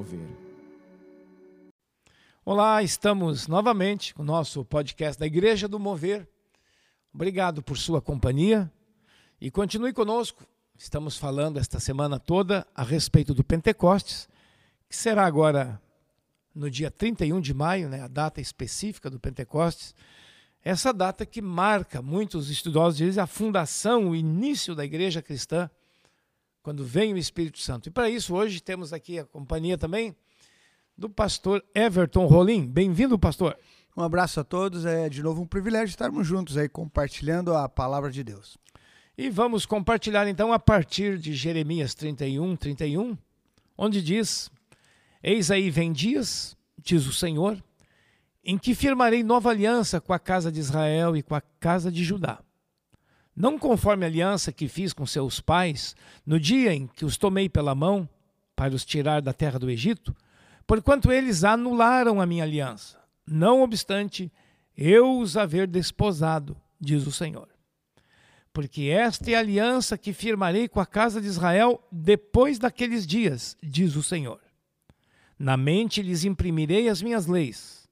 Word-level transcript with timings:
Mover. 0.00 0.26
Olá, 2.42 2.82
estamos 2.82 3.46
novamente 3.46 4.14
com 4.14 4.22
o 4.22 4.24
nosso 4.24 4.64
podcast 4.64 5.20
da 5.20 5.26
Igreja 5.26 5.68
do 5.68 5.78
Mover. 5.78 6.26
Obrigado 7.12 7.62
por 7.62 7.76
sua 7.76 8.00
companhia 8.00 8.72
e 9.38 9.50
continue 9.50 9.92
conosco. 9.92 10.46
Estamos 10.74 11.18
falando 11.18 11.58
esta 11.58 11.78
semana 11.78 12.18
toda 12.18 12.66
a 12.74 12.82
respeito 12.82 13.34
do 13.34 13.44
Pentecostes, 13.44 14.26
que 14.88 14.96
será 14.96 15.26
agora 15.26 15.78
no 16.54 16.70
dia 16.70 16.90
31 16.90 17.38
de 17.38 17.52
maio, 17.52 17.90
né, 17.90 18.00
a 18.00 18.08
data 18.08 18.40
específica 18.40 19.10
do 19.10 19.20
Pentecostes. 19.20 19.94
Essa 20.64 20.94
data 20.94 21.26
que 21.26 21.42
marca, 21.42 22.00
muitos 22.00 22.48
estudiosos 22.48 22.96
dizem, 22.96 23.22
a 23.22 23.26
fundação, 23.26 24.08
o 24.08 24.16
início 24.16 24.74
da 24.74 24.82
igreja 24.82 25.20
cristã 25.20 25.70
quando 26.62 26.84
vem 26.84 27.12
o 27.14 27.18
Espírito 27.18 27.58
Santo. 27.58 27.88
E 27.88 27.90
para 27.90 28.10
isso, 28.10 28.34
hoje 28.34 28.60
temos 28.60 28.92
aqui 28.92 29.18
a 29.18 29.24
companhia 29.24 29.78
também 29.78 30.14
do 30.96 31.08
pastor 31.08 31.64
Everton 31.74 32.26
Rolim. 32.26 32.66
Bem-vindo, 32.66 33.18
pastor. 33.18 33.56
Um 33.96 34.02
abraço 34.02 34.40
a 34.40 34.44
todos. 34.44 34.84
É 34.84 35.08
de 35.08 35.22
novo 35.22 35.42
um 35.42 35.46
privilégio 35.46 35.90
estarmos 35.90 36.26
juntos 36.26 36.56
aí 36.56 36.68
compartilhando 36.68 37.54
a 37.54 37.68
palavra 37.68 38.10
de 38.10 38.22
Deus. 38.22 38.58
E 39.16 39.28
vamos 39.30 39.66
compartilhar 39.66 40.26
então 40.28 40.52
a 40.52 40.58
partir 40.58 41.18
de 41.18 41.34
Jeremias 41.34 41.94
31, 41.94 42.56
31, 42.56 43.16
onde 43.76 44.02
diz: 44.02 44.50
Eis 45.22 45.50
aí 45.50 45.70
vem 45.70 45.92
dias, 45.92 46.56
diz 46.78 47.06
o 47.06 47.12
Senhor, 47.12 47.62
em 48.44 48.56
que 48.56 48.74
firmarei 48.74 49.22
nova 49.22 49.50
aliança 49.50 50.00
com 50.00 50.12
a 50.12 50.18
casa 50.18 50.50
de 50.52 50.60
Israel 50.60 51.16
e 51.16 51.22
com 51.22 51.34
a 51.34 51.40
casa 51.40 51.90
de 51.90 52.04
Judá 52.04 52.42
não 53.40 53.58
conforme 53.58 54.04
a 54.04 54.08
aliança 54.08 54.52
que 54.52 54.68
fiz 54.68 54.92
com 54.92 55.06
seus 55.06 55.40
pais 55.40 55.96
no 56.26 56.38
dia 56.38 56.74
em 56.74 56.86
que 56.86 57.06
os 57.06 57.16
tomei 57.16 57.48
pela 57.48 57.74
mão 57.74 58.06
para 58.54 58.74
os 58.74 58.84
tirar 58.84 59.22
da 59.22 59.32
terra 59.32 59.58
do 59.58 59.70
Egito, 59.70 60.14
porquanto 60.66 61.10
eles 61.10 61.42
anularam 61.42 62.20
a 62.20 62.26
minha 62.26 62.44
aliança. 62.44 63.00
Não 63.26 63.62
obstante, 63.62 64.30
eu 64.76 65.18
os 65.18 65.38
haver 65.38 65.66
desposado, 65.66 66.54
diz 66.78 67.06
o 67.06 67.12
Senhor. 67.12 67.48
Porque 68.52 68.82
esta 68.82 69.30
é 69.30 69.34
a 69.36 69.38
aliança 69.38 69.96
que 69.96 70.12
firmarei 70.12 70.68
com 70.68 70.78
a 70.78 70.84
casa 70.84 71.18
de 71.18 71.26
Israel 71.26 71.82
depois 71.90 72.58
daqueles 72.58 73.06
dias, 73.06 73.56
diz 73.62 73.96
o 73.96 74.02
Senhor. 74.02 74.40
Na 75.38 75.56
mente 75.56 76.02
lhes 76.02 76.24
imprimirei 76.24 76.90
as 76.90 77.00
minhas 77.00 77.24
leis, 77.24 77.88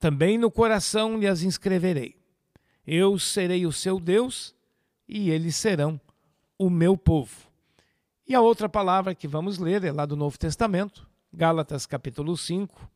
também 0.00 0.36
no 0.36 0.50
coração 0.50 1.20
lhes 1.20 1.44
inscreverei. 1.44 2.16
Eu 2.84 3.16
serei 3.16 3.64
o 3.64 3.70
seu 3.70 4.00
Deus 4.00 4.52
e 5.12 5.30
eles 5.30 5.56
serão 5.56 6.00
o 6.58 6.70
meu 6.70 6.96
povo. 6.96 7.36
E 8.26 8.34
a 8.34 8.40
outra 8.40 8.68
palavra 8.68 9.14
que 9.14 9.28
vamos 9.28 9.58
ler 9.58 9.84
é 9.84 9.92
lá 9.92 10.06
do 10.06 10.16
Novo 10.16 10.38
Testamento, 10.38 11.06
Gálatas 11.30 11.84
capítulo 11.84 12.34
5, 12.34 12.90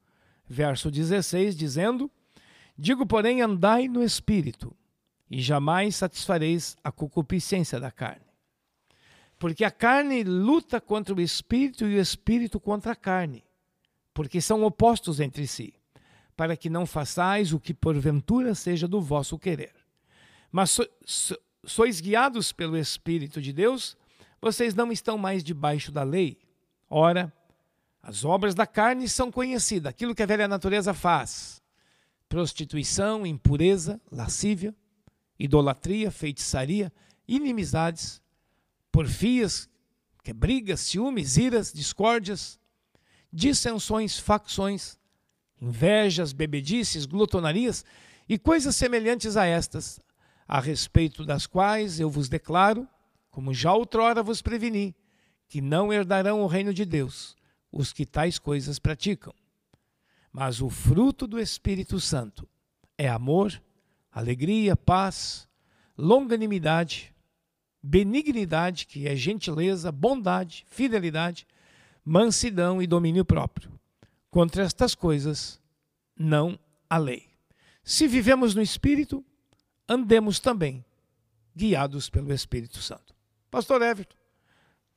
verso 0.49 0.91
16, 0.91 1.55
dizendo: 1.55 2.11
Digo, 2.79 3.05
porém, 3.05 3.43
andai 3.43 3.87
no 3.87 4.03
espírito, 4.03 4.75
e 5.31 5.43
jamais 5.43 5.97
satisfareis 5.97 6.75
a 6.83 6.91
concupiscência 6.91 7.79
da 7.79 7.91
carne. 7.91 8.25
Porque 9.39 9.65
a 9.65 9.71
carne 9.71 10.25
luta 10.25 10.81
contra 10.81 11.15
o 11.15 11.21
espírito 11.21 11.85
e 11.85 11.97
o 11.97 12.01
espírito 12.01 12.59
contra 12.59 12.93
a 12.93 12.97
carne, 12.97 13.45
porque 14.15 14.41
são 14.41 14.65
opostos 14.65 15.21
entre 15.21 15.47
si, 15.47 15.75
para 16.35 16.57
que 16.57 16.71
não 16.71 16.87
façais 16.87 17.53
o 17.53 17.61
que 17.61 17.75
porventura 17.75 18.55
seja 18.55 18.89
do 18.89 19.03
vosso 19.03 19.39
querer. 19.39 19.75
Mas 20.51 20.71
so, 20.71 20.89
so, 21.05 21.37
sois 21.67 22.01
guiados 22.01 22.53
pelo 22.53 22.79
Espírito 22.79 23.43
de 23.43 23.53
Deus, 23.53 23.97
vocês 24.41 24.75
não 24.75 24.91
estão 24.93 25.19
mais 25.19 25.43
debaixo 25.43 25.91
da 25.91 26.03
lei. 26.03 26.39
Ora, 26.89 27.33
as 28.03 28.25
obras 28.25 28.55
da 28.55 28.67
carne 28.67 29.09
são 29.09 29.31
conhecidas, 29.31 29.91
aquilo 29.91 30.15
que 30.15 30.23
a 30.23 30.27
velha 30.27 30.47
natureza 30.47 30.95
faz: 30.95 31.61
prostituição, 32.29 33.27
impureza, 33.27 34.01
lascívia, 34.11 34.75
idolatria, 35.39 36.11
feitiçaria, 36.11 36.93
inimizades, 37.27 38.23
porfias, 38.93 39.69
que 40.23 40.31
é 40.31 40.35
brigas, 40.35 40.81
ciúmes, 40.81 41.37
iras, 41.37 41.73
discórdias, 41.73 42.59
dissensões, 43.33 44.19
facções, 44.19 44.99
invejas, 45.61 46.33
bebedices, 46.33 47.07
glutonarias 47.07 47.85
e 48.29 48.39
coisas 48.39 48.75
semelhantes 48.77 49.37
a 49.37 49.45
estas, 49.47 50.01
a 50.47 50.61
respeito 50.61 51.25
das 51.25 51.47
quais 51.47 51.99
eu 51.99 52.11
vos 52.11 52.29
declaro, 52.29 52.89
como 53.31 53.53
já 53.53 53.73
outrora 53.73 54.23
vos 54.23 54.41
preveni, 54.41 54.95
que 55.49 55.61
não 55.61 55.93
herdarão 55.93 56.43
o 56.43 56.47
reino 56.47 56.73
de 56.73 56.85
Deus 56.85 57.37
os 57.71 57.93
que 57.93 58.07
tais 58.07 58.39
coisas 58.39 58.79
praticam. 58.79 59.35
Mas 60.33 60.61
o 60.61 60.71
fruto 60.71 61.27
do 61.27 61.39
Espírito 61.39 62.01
Santo 62.01 62.49
é 62.97 63.09
amor, 63.09 63.61
alegria, 64.11 64.77
paz, 64.77 65.49
longanimidade, 65.97 67.15
benignidade, 67.83 68.87
que 68.87 69.07
é 69.07 69.15
gentileza, 69.15 69.93
bondade, 69.93 70.65
fidelidade, 70.69 71.47
mansidão 72.05 72.81
e 72.81 72.87
domínio 72.87 73.25
próprio. 73.25 73.73
Contra 74.31 74.65
estas 74.65 74.95
coisas 74.95 75.61
não 76.19 76.59
há 76.89 76.99
lei. 76.99 77.29
Se 77.83 78.07
vivemos 78.07 78.55
no 78.55 78.63
Espírito, 78.63 79.25
andemos 79.89 80.41
também 80.41 80.85
guiados 81.55 82.11
pelo 82.11 82.33
Espírito 82.33 82.79
Santo. 82.83 83.15
Pastor 83.51 83.81
Everton, 83.83 84.17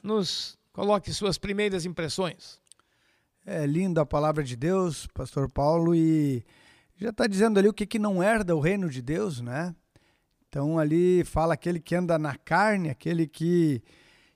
nos 0.04 0.58
coloque 0.74 1.14
suas 1.14 1.38
primeiras 1.38 1.86
impressões. 1.86 2.60
É 3.46 3.66
linda 3.66 4.02
a 4.02 4.06
palavra 4.06 4.44
de 4.44 4.56
Deus, 4.56 5.08
Pastor 5.08 5.50
Paulo, 5.50 5.96
e 5.96 6.44
já 6.98 7.10
está 7.10 7.26
dizendo 7.28 7.58
ali 7.58 7.68
o 7.68 7.74
que, 7.74 7.86
que 7.86 7.98
não 7.98 8.22
herda 8.22 8.56
o 8.56 8.60
reino 8.60 8.90
de 8.90 9.02
Deus, 9.02 9.40
né? 9.40 9.74
Então 10.48 10.78
ali 10.78 11.24
fala 11.24 11.54
aquele 11.54 11.80
que 11.80 11.96
anda 11.96 12.18
na 12.20 12.36
carne, 12.36 12.90
aquele 12.90 13.28
que, 13.28 13.82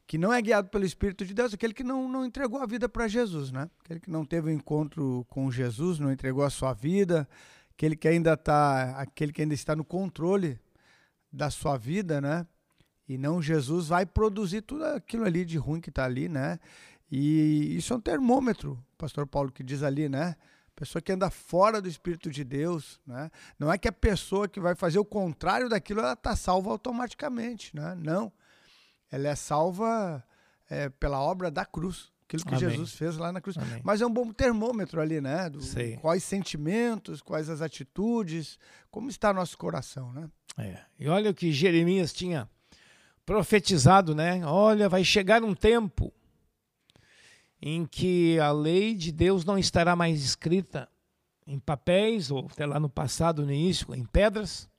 que 0.08 0.18
não 0.18 0.32
é 0.32 0.42
guiado 0.42 0.70
pelo 0.70 0.86
Espírito 0.86 1.26
de 1.26 1.34
Deus, 1.34 1.54
aquele 1.54 1.74
que 1.74 1.84
não, 1.84 2.08
não 2.08 2.26
entregou 2.26 2.62
a 2.62 2.66
vida 2.66 2.88
para 2.88 3.08
Jesus, 3.08 3.52
né? 3.52 3.70
Aquele 3.84 4.00
que 4.00 4.10
não 4.10 4.24
teve 4.24 4.50
o 4.50 4.52
um 4.52 4.56
encontro 4.56 5.26
com 5.30 5.52
Jesus, 5.52 6.00
não 6.00 6.12
entregou 6.12 6.44
a 6.44 6.50
sua 6.50 6.74
vida, 6.74 7.28
aquele 7.76 7.96
que 7.96 8.08
ainda 8.08 8.34
está, 8.34 9.00
aquele 9.00 9.34
que 9.34 9.42
ainda 9.42 9.54
está 9.54 9.76
no 9.76 9.84
controle 9.84 10.60
da 11.32 11.50
sua 11.50 11.78
vida, 11.78 12.22
né? 12.22 12.46
E 13.08 13.18
não 13.18 13.42
Jesus 13.42 13.88
vai 13.88 14.06
produzir 14.06 14.62
tudo 14.62 14.86
aquilo 14.86 15.26
ali 15.26 15.44
de 15.44 15.58
ruim 15.58 15.82
que 15.82 15.90
está 15.90 16.06
ali, 16.06 16.30
né? 16.30 16.60
E 17.12 17.76
isso 17.76 17.94
é 17.94 17.98
um 17.98 18.02
termômetro, 18.02 18.84
pastor 18.98 19.28
Paulo 19.28 19.52
que 19.52 19.64
diz 19.64 19.84
ali, 19.84 20.08
né? 20.08 20.36
Pessoa 20.76 21.02
que 21.02 21.12
anda 21.12 21.30
fora 21.30 21.82
do 21.82 21.88
Espírito 21.88 22.32
de 22.32 22.44
Deus, 22.44 23.00
né? 23.06 23.30
Não 23.60 23.72
é 23.72 23.78
que 23.78 23.88
a 23.88 23.92
pessoa 23.92 24.48
que 24.48 24.60
vai 24.60 24.76
fazer 24.76 25.00
o 25.00 25.06
contrário 25.06 25.68
daquilo 25.68 26.00
ela 26.00 26.14
está 26.14 26.36
salva 26.36 26.70
automaticamente, 26.72 27.76
né? 27.76 27.96
Não, 27.96 28.32
ela 29.12 29.28
é 29.28 29.36
salva 29.36 30.24
é, 30.70 30.90
pela 30.90 31.20
obra 31.20 31.52
da 31.52 31.66
cruz 31.66 32.13
aquilo 32.26 32.44
que 32.44 32.56
Amém. 32.56 32.70
Jesus 32.70 32.94
fez 32.94 33.18
lá 33.18 33.32
na 33.32 33.40
cruz. 33.40 33.58
Amém. 33.58 33.82
Mas 33.84 34.02
é 34.02 34.06
um 34.06 34.14
bom 34.14 34.32
termômetro 34.32 35.00
ali, 35.00 35.22
né? 35.22 35.50
Do, 35.50 35.60
quais 36.02 36.24
sentimentos, 36.24 37.22
quais 37.22 37.50
as 37.50 37.62
atitudes, 37.62 38.58
como 38.90 39.10
está 39.10 39.34
nosso 39.34 39.58
coração, 39.58 40.12
né? 40.12 40.30
É. 40.58 40.80
E 41.00 41.08
olha 41.08 41.32
o 41.32 41.34
que 41.34 41.52
Jeremias 41.52 42.14
tinha 42.14 42.50
profetizado, 43.26 44.14
né? 44.14 44.46
Olha, 44.46 44.90
vai 44.90 45.04
chegar 45.04 45.44
um 45.44 45.54
tempo 45.54 46.14
em 47.62 47.86
que 47.86 48.40
a 48.40 48.52
lei 48.52 48.94
de 48.94 49.12
Deus 49.12 49.46
não 49.46 49.58
estará 49.58 49.96
mais 49.96 50.24
escrita 50.24 50.90
em 51.48 51.60
papéis 51.60 52.30
ou 52.30 52.48
até 52.52 52.66
lá 52.66 52.80
no 52.80 52.90
passado, 52.90 53.46
no 53.46 53.52
início, 53.52 53.94
em 53.96 54.06
pedras, 54.06 54.70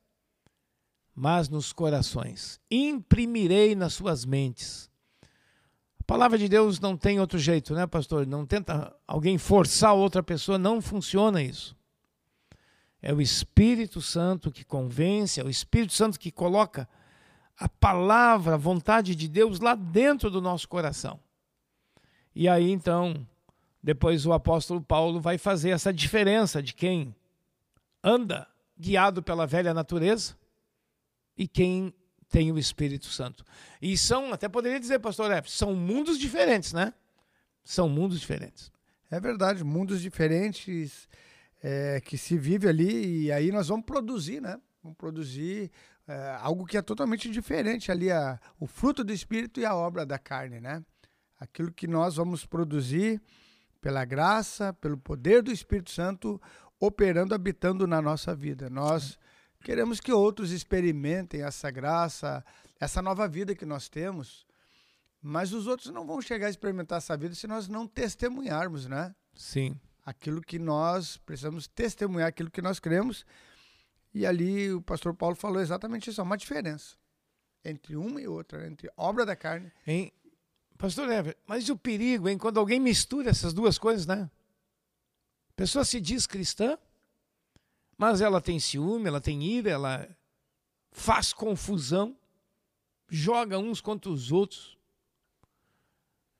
mas 1.13 1.49
nos 1.49 1.73
corações. 1.73 2.59
Imprimirei 2.69 3.75
nas 3.75 3.93
suas 3.93 4.25
mentes 4.25 4.89
palavra 6.05 6.37
de 6.37 6.47
Deus 6.47 6.79
não 6.79 6.95
tem 6.95 7.19
outro 7.19 7.37
jeito, 7.37 7.73
né, 7.73 7.87
pastor? 7.87 8.25
Não 8.25 8.45
tenta 8.45 8.95
alguém 9.07 9.37
forçar 9.37 9.93
outra 9.93 10.21
pessoa, 10.21 10.57
não 10.57 10.81
funciona 10.81 11.41
isso. 11.41 11.75
É 13.01 13.13
o 13.13 13.21
Espírito 13.21 14.01
Santo 14.01 14.51
que 14.51 14.63
convence, 14.63 15.39
é 15.39 15.43
o 15.43 15.49
Espírito 15.49 15.93
Santo 15.93 16.19
que 16.19 16.31
coloca 16.31 16.87
a 17.57 17.69
palavra, 17.69 18.55
a 18.55 18.57
vontade 18.57 19.15
de 19.15 19.27
Deus 19.27 19.59
lá 19.59 19.75
dentro 19.75 20.29
do 20.29 20.41
nosso 20.41 20.67
coração. 20.67 21.19
E 22.33 22.49
aí 22.49 22.69
então, 22.69 23.25
depois 23.81 24.25
o 24.25 24.33
apóstolo 24.33 24.81
Paulo 24.81 25.21
vai 25.21 25.37
fazer 25.37 25.69
essa 25.69 25.93
diferença 25.93 26.61
de 26.61 26.73
quem 26.73 27.15
anda 28.03 28.47
guiado 28.77 29.23
pela 29.23 29.47
velha 29.47 29.73
natureza 29.73 30.35
e 31.37 31.47
quem 31.47 31.93
tem 32.29 32.51
o 32.51 32.57
Espírito 32.57 33.07
Santo. 33.07 33.43
E 33.81 33.97
são, 33.97 34.33
até 34.33 34.49
poderia 34.49 34.79
dizer, 34.79 34.99
pastor 34.99 35.31
F, 35.31 35.49
são 35.49 35.73
mundos 35.75 36.17
diferentes, 36.17 36.73
né? 36.73 36.93
São 37.63 37.87
mundos 37.87 38.19
diferentes. 38.19 38.71
É 39.09 39.19
verdade, 39.19 39.63
mundos 39.63 40.01
diferentes 40.01 41.07
é, 41.61 42.01
que 42.01 42.17
se 42.17 42.37
vive 42.37 42.67
ali 42.67 43.25
e 43.25 43.31
aí 43.31 43.51
nós 43.51 43.67
vamos 43.67 43.85
produzir, 43.85 44.41
né? 44.41 44.59
Vamos 44.83 44.97
produzir 44.97 45.71
é, 46.07 46.37
algo 46.39 46.65
que 46.65 46.77
é 46.77 46.81
totalmente 46.81 47.29
diferente 47.29 47.91
ali, 47.91 48.11
a, 48.11 48.39
o 48.59 48.67
fruto 48.67 49.03
do 49.03 49.11
Espírito 49.11 49.59
e 49.59 49.65
a 49.65 49.75
obra 49.75 50.05
da 50.05 50.19
carne, 50.19 50.59
né? 50.59 50.83
Aquilo 51.39 51.71
que 51.71 51.87
nós 51.87 52.15
vamos 52.15 52.45
produzir 52.45 53.21
pela 53.81 54.05
graça, 54.05 54.73
pelo 54.73 54.97
poder 54.97 55.41
do 55.41 55.51
Espírito 55.51 55.91
Santo 55.91 56.41
operando, 56.79 57.33
habitando 57.33 57.87
na 57.87 58.01
nossa 58.01 58.35
vida. 58.35 58.69
Nós 58.69 59.17
queremos 59.65 59.99
que 59.99 60.11
outros 60.13 60.51
experimentem 60.51 61.41
essa 61.41 61.71
graça, 61.71 62.45
essa 62.79 63.01
nova 63.01 63.27
vida 63.27 63.55
que 63.55 63.65
nós 63.65 63.89
temos, 63.89 64.45
mas 65.19 65.53
os 65.53 65.65
outros 65.65 65.89
não 65.91 66.05
vão 66.05 66.21
chegar 66.21 66.45
a 66.45 66.49
experimentar 66.51 66.99
essa 66.99 67.17
vida 67.17 67.33
se 67.33 67.47
nós 67.47 67.67
não 67.67 67.87
testemunharmos, 67.87 68.85
né? 68.85 69.15
Sim. 69.33 69.75
Aquilo 70.05 70.39
que 70.39 70.59
nós 70.59 71.17
precisamos 71.17 71.67
testemunhar, 71.67 72.27
aquilo 72.27 72.51
que 72.51 72.61
nós 72.61 72.79
cremos. 72.79 73.25
E 74.13 74.23
ali 74.23 74.71
o 74.71 74.83
pastor 74.83 75.15
Paulo 75.15 75.35
falou 75.35 75.59
exatamente 75.59 76.11
isso, 76.11 76.21
há 76.21 76.23
uma 76.23 76.37
diferença 76.37 76.95
entre 77.63 77.95
uma 77.95 78.21
e 78.21 78.27
outra, 78.27 78.67
entre 78.67 78.87
obra 78.95 79.25
da 79.25 79.35
carne. 79.35 79.71
Hein? 79.87 80.13
Pastor 80.77 81.11
Ever, 81.11 81.35
mas 81.47 81.67
o 81.69 81.75
perigo, 81.75 82.29
hein, 82.29 82.37
quando 82.37 82.59
alguém 82.59 82.79
mistura 82.79 83.31
essas 83.31 83.51
duas 83.51 83.79
coisas, 83.79 84.05
né? 84.05 84.29
A 85.49 85.53
pessoa 85.55 85.83
se 85.83 85.99
diz 85.99 86.27
cristã, 86.27 86.77
mas 87.97 88.21
ela 88.21 88.41
tem 88.41 88.59
ciúme, 88.59 89.07
ela 89.07 89.21
tem 89.21 89.43
ira, 89.43 89.69
ela 89.69 90.07
faz 90.91 91.33
confusão, 91.33 92.15
joga 93.09 93.57
uns 93.57 93.81
contra 93.81 94.11
os 94.11 94.31
outros. 94.31 94.77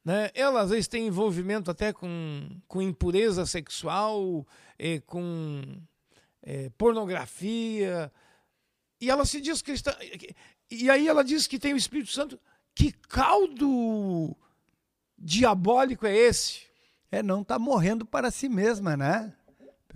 Né? 0.04 0.30
Ela 0.34 0.62
às 0.62 0.70
vezes 0.70 0.88
tem 0.88 1.08
envolvimento 1.08 1.72
até 1.72 1.92
com, 1.92 2.50
com 2.68 2.82
impureza 2.82 3.46
sexual, 3.46 4.46
eh, 4.78 5.00
com 5.00 5.62
eh, 6.44 6.70
pornografia, 6.78 8.12
e 9.00 9.10
ela 9.10 9.26
se 9.26 9.42
diz 9.42 9.62
cristã. 9.62 9.96
E 10.70 10.90
aí 10.90 11.08
ela 11.08 11.24
diz 11.24 11.48
que 11.48 11.60
tem 11.60 11.74
o 11.74 11.78
Espírito 11.78 12.12
Santo. 12.12 12.40
Que 12.74 12.92
caldo 12.92 14.36
diabólico 15.18 16.06
é 16.06 16.16
esse? 16.16 16.66
É, 17.12 17.24
não 17.24 17.42
está 17.42 17.58
morrendo 17.58 18.06
para 18.06 18.30
si 18.30 18.50
mesma, 18.50 18.98
né? 18.98 19.34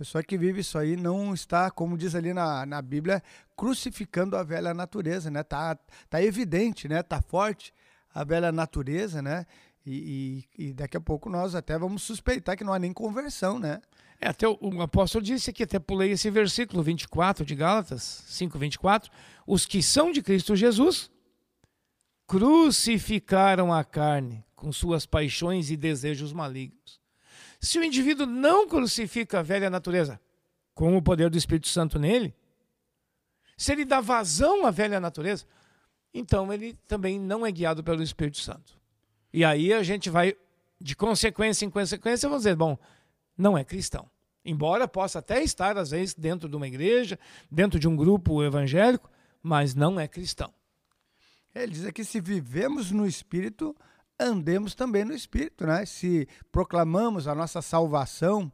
Pessoa 0.00 0.24
que 0.24 0.38
vive 0.38 0.62
isso 0.62 0.78
aí 0.78 0.96
não 0.96 1.34
está, 1.34 1.70
como 1.70 1.98
diz 1.98 2.14
ali 2.14 2.32
na, 2.32 2.64
na 2.64 2.80
Bíblia, 2.80 3.22
crucificando 3.54 4.34
a 4.34 4.42
velha 4.42 4.72
natureza, 4.72 5.30
né? 5.30 5.42
Tá, 5.42 5.78
tá 6.08 6.22
evidente, 6.22 6.88
né? 6.88 7.02
Tá 7.02 7.20
forte 7.20 7.70
a 8.14 8.24
velha 8.24 8.50
natureza, 8.50 9.20
né? 9.20 9.44
E, 9.84 10.46
e, 10.56 10.68
e 10.68 10.72
daqui 10.72 10.96
a 10.96 11.00
pouco 11.02 11.28
nós 11.28 11.54
até 11.54 11.78
vamos 11.78 12.02
suspeitar 12.02 12.56
que 12.56 12.64
não 12.64 12.72
há 12.72 12.78
nem 12.78 12.94
conversão, 12.94 13.58
né? 13.58 13.82
É, 14.18 14.28
até 14.28 14.48
o, 14.48 14.56
o 14.58 14.80
apóstolo 14.80 15.22
disse 15.22 15.50
aqui, 15.50 15.64
até 15.64 15.78
pulei 15.78 16.12
esse 16.12 16.30
versículo 16.30 16.82
24 16.82 17.44
de 17.44 17.54
Gálatas, 17.54 18.24
5, 18.26 18.58
24. 18.58 19.12
Os 19.46 19.66
que 19.66 19.82
são 19.82 20.10
de 20.10 20.22
Cristo 20.22 20.56
Jesus 20.56 21.10
crucificaram 22.26 23.70
a 23.70 23.84
carne 23.84 24.42
com 24.56 24.72
suas 24.72 25.04
paixões 25.04 25.70
e 25.70 25.76
desejos 25.76 26.32
malignos. 26.32 26.99
Se 27.60 27.78
o 27.78 27.84
indivíduo 27.84 28.26
não 28.26 28.66
crucifica 28.66 29.40
a 29.40 29.42
velha 29.42 29.68
natureza 29.68 30.20
com 30.74 30.96
o 30.96 31.02
poder 31.02 31.28
do 31.28 31.36
Espírito 31.36 31.68
Santo 31.68 31.98
nele, 31.98 32.34
se 33.56 33.72
ele 33.72 33.84
dá 33.84 34.00
vazão 34.00 34.64
à 34.64 34.70
velha 34.70 34.98
natureza, 34.98 35.44
então 36.14 36.52
ele 36.52 36.72
também 36.88 37.20
não 37.20 37.44
é 37.44 37.52
guiado 37.52 37.84
pelo 37.84 38.02
Espírito 38.02 38.38
Santo. 38.38 38.80
E 39.32 39.44
aí 39.44 39.72
a 39.72 39.82
gente 39.82 40.08
vai, 40.08 40.34
de 40.80 40.96
consequência 40.96 41.66
em 41.66 41.70
consequência, 41.70 42.28
vamos 42.28 42.44
dizer, 42.44 42.56
bom, 42.56 42.78
não 43.36 43.56
é 43.56 43.62
cristão. 43.62 44.10
Embora 44.42 44.88
possa 44.88 45.18
até 45.18 45.42
estar, 45.42 45.76
às 45.76 45.90
vezes, 45.90 46.14
dentro 46.14 46.48
de 46.48 46.56
uma 46.56 46.66
igreja, 46.66 47.18
dentro 47.50 47.78
de 47.78 47.86
um 47.86 47.94
grupo 47.94 48.42
evangélico, 48.42 49.10
mas 49.42 49.74
não 49.74 50.00
é 50.00 50.08
cristão. 50.08 50.52
Ele 51.54 51.72
diz 51.72 51.84
aqui: 51.84 52.04
se 52.04 52.20
vivemos 52.20 52.90
no 52.90 53.06
Espírito, 53.06 53.76
andemos 54.20 54.74
também 54.74 55.04
no 55.04 55.14
Espírito, 55.14 55.66
né? 55.66 55.86
Se 55.86 56.28
proclamamos 56.52 57.26
a 57.26 57.34
nossa 57.34 57.62
salvação 57.62 58.52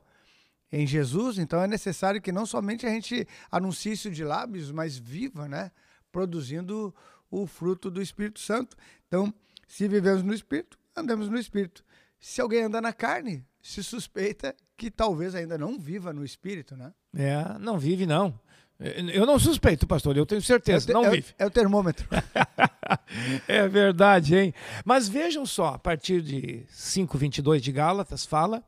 em 0.71 0.87
Jesus, 0.87 1.39
então 1.39 1.63
é 1.63 1.67
necessário 1.67 2.21
que 2.21 2.33
não 2.33 2.47
somente 2.47 2.87
a 2.87 2.91
gente 2.91 3.27
anuncie 3.51 3.93
isso 3.93 4.11
de 4.11 4.25
lábios, 4.25 4.71
mas 4.71 4.97
viva, 4.97 5.49
né? 5.49 5.71
Produzindo 6.13 6.95
o 7.31 7.47
fruto 7.47 7.91
do 7.91 8.01
Espírito 8.01 8.41
Santo. 8.41 8.77
Então, 9.07 9.33
se 9.67 9.89
vivemos 9.89 10.23
no 10.23 10.33
Espírito, 10.33 10.79
andemos 10.95 11.29
no 11.29 11.39
Espírito. 11.39 11.85
Se 12.19 12.41
alguém 12.41 12.63
anda 12.63 12.81
na 12.81 12.93
carne, 12.93 13.45
se 13.61 13.83
suspeita 13.83 14.55
que 14.77 14.91
talvez 14.91 15.35
ainda 15.35 15.59
não 15.59 15.79
viva 15.79 16.13
no 16.13 16.25
espírito, 16.25 16.77
né? 16.77 16.93
É, 17.15 17.59
não 17.59 17.79
vive 17.79 18.07
não. 18.07 18.39
Eu 18.79 19.25
não 19.25 19.39
suspeito, 19.39 19.87
pastor, 19.87 20.17
eu 20.17 20.27
tenho 20.27 20.43
certeza, 20.43 20.91
é 20.91 20.95
não 20.95 21.05
é 21.07 21.11
vive. 21.11 21.35
É 21.39 21.47
o 21.47 21.51
termômetro. 21.51 22.07
é 23.49 23.67
verdade, 23.67 24.37
hein? 24.37 24.55
Mas 24.85 25.09
vejam 25.09 25.47
só, 25.47 25.69
a 25.69 25.79
partir 25.79 26.21
de 26.21 26.67
5:22 26.71 27.61
de 27.61 27.73
Gálatas 27.73 28.27
fala 28.27 28.63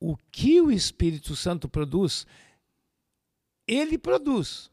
o 0.00 0.16
que 0.32 0.60
o 0.60 0.70
Espírito 0.70 1.36
Santo 1.36 1.68
produz. 1.68 2.26
Ele 3.68 3.98
produz. 3.98 4.70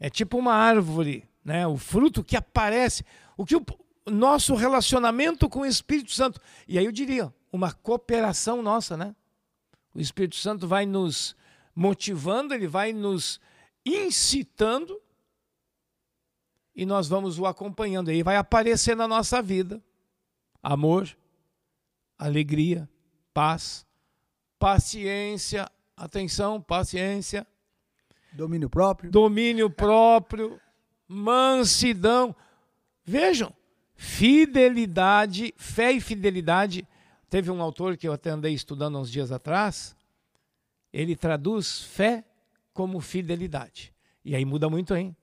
É 0.00 0.08
tipo 0.08 0.38
uma 0.38 0.54
árvore, 0.54 1.28
né? 1.44 1.66
O 1.66 1.76
fruto 1.76 2.24
que 2.24 2.36
aparece, 2.36 3.04
o 3.36 3.44
que 3.44 3.54
o 3.54 3.64
nosso 4.10 4.54
relacionamento 4.54 5.50
com 5.50 5.60
o 5.60 5.66
Espírito 5.66 6.12
Santo. 6.12 6.40
E 6.66 6.78
aí 6.78 6.84
eu 6.86 6.92
diria, 6.92 7.32
uma 7.52 7.72
cooperação 7.72 8.62
nossa, 8.62 8.96
né? 8.96 9.14
O 9.94 10.00
Espírito 10.00 10.36
Santo 10.36 10.66
vai 10.66 10.86
nos 10.86 11.36
motivando, 11.74 12.54
ele 12.54 12.66
vai 12.66 12.92
nos 12.92 13.40
incitando 13.84 15.00
e 16.74 16.84
nós 16.84 17.08
vamos 17.08 17.38
o 17.38 17.46
acompanhando. 17.46 18.10
Aí 18.10 18.22
vai 18.22 18.36
aparecer 18.36 18.96
na 18.96 19.06
nossa 19.06 19.40
vida 19.42 19.82
amor, 20.62 21.14
alegria, 22.18 22.88
paz, 23.32 23.86
paciência, 24.58 25.70
atenção, 25.96 26.60
paciência, 26.60 27.46
domínio 28.32 28.70
próprio, 28.70 29.10
domínio 29.10 29.68
próprio, 29.68 30.60
mansidão. 31.06 32.34
Vejam, 33.04 33.52
fidelidade, 33.94 35.54
fé 35.56 35.92
e 35.92 36.00
fidelidade 36.00 36.88
Teve 37.34 37.50
um 37.50 37.60
autor 37.60 37.96
que 37.96 38.06
eu 38.06 38.12
até 38.12 38.30
andei 38.30 38.54
estudando 38.54 38.96
uns 38.96 39.10
dias 39.10 39.32
atrás, 39.32 39.96
ele 40.94 41.16
traduz 41.16 41.80
fé 41.80 42.24
como 42.72 43.00
fidelidade. 43.00 43.92
E 44.24 44.34
aí 44.34 44.44
muda 44.44 44.70
muito, 44.70 44.94
hein? 44.94 45.16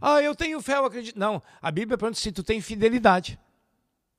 Ah, 0.00 0.20
eu 0.20 0.34
tenho 0.34 0.60
fé, 0.60 0.76
eu 0.76 0.84
acredito. 0.84 1.18
Não, 1.18 1.42
a 1.60 1.70
Bíblia 1.70 1.96
pergunta 1.96 2.20
se 2.20 2.30
tu 2.30 2.42
tem 2.42 2.60
fidelidade. 2.60 3.38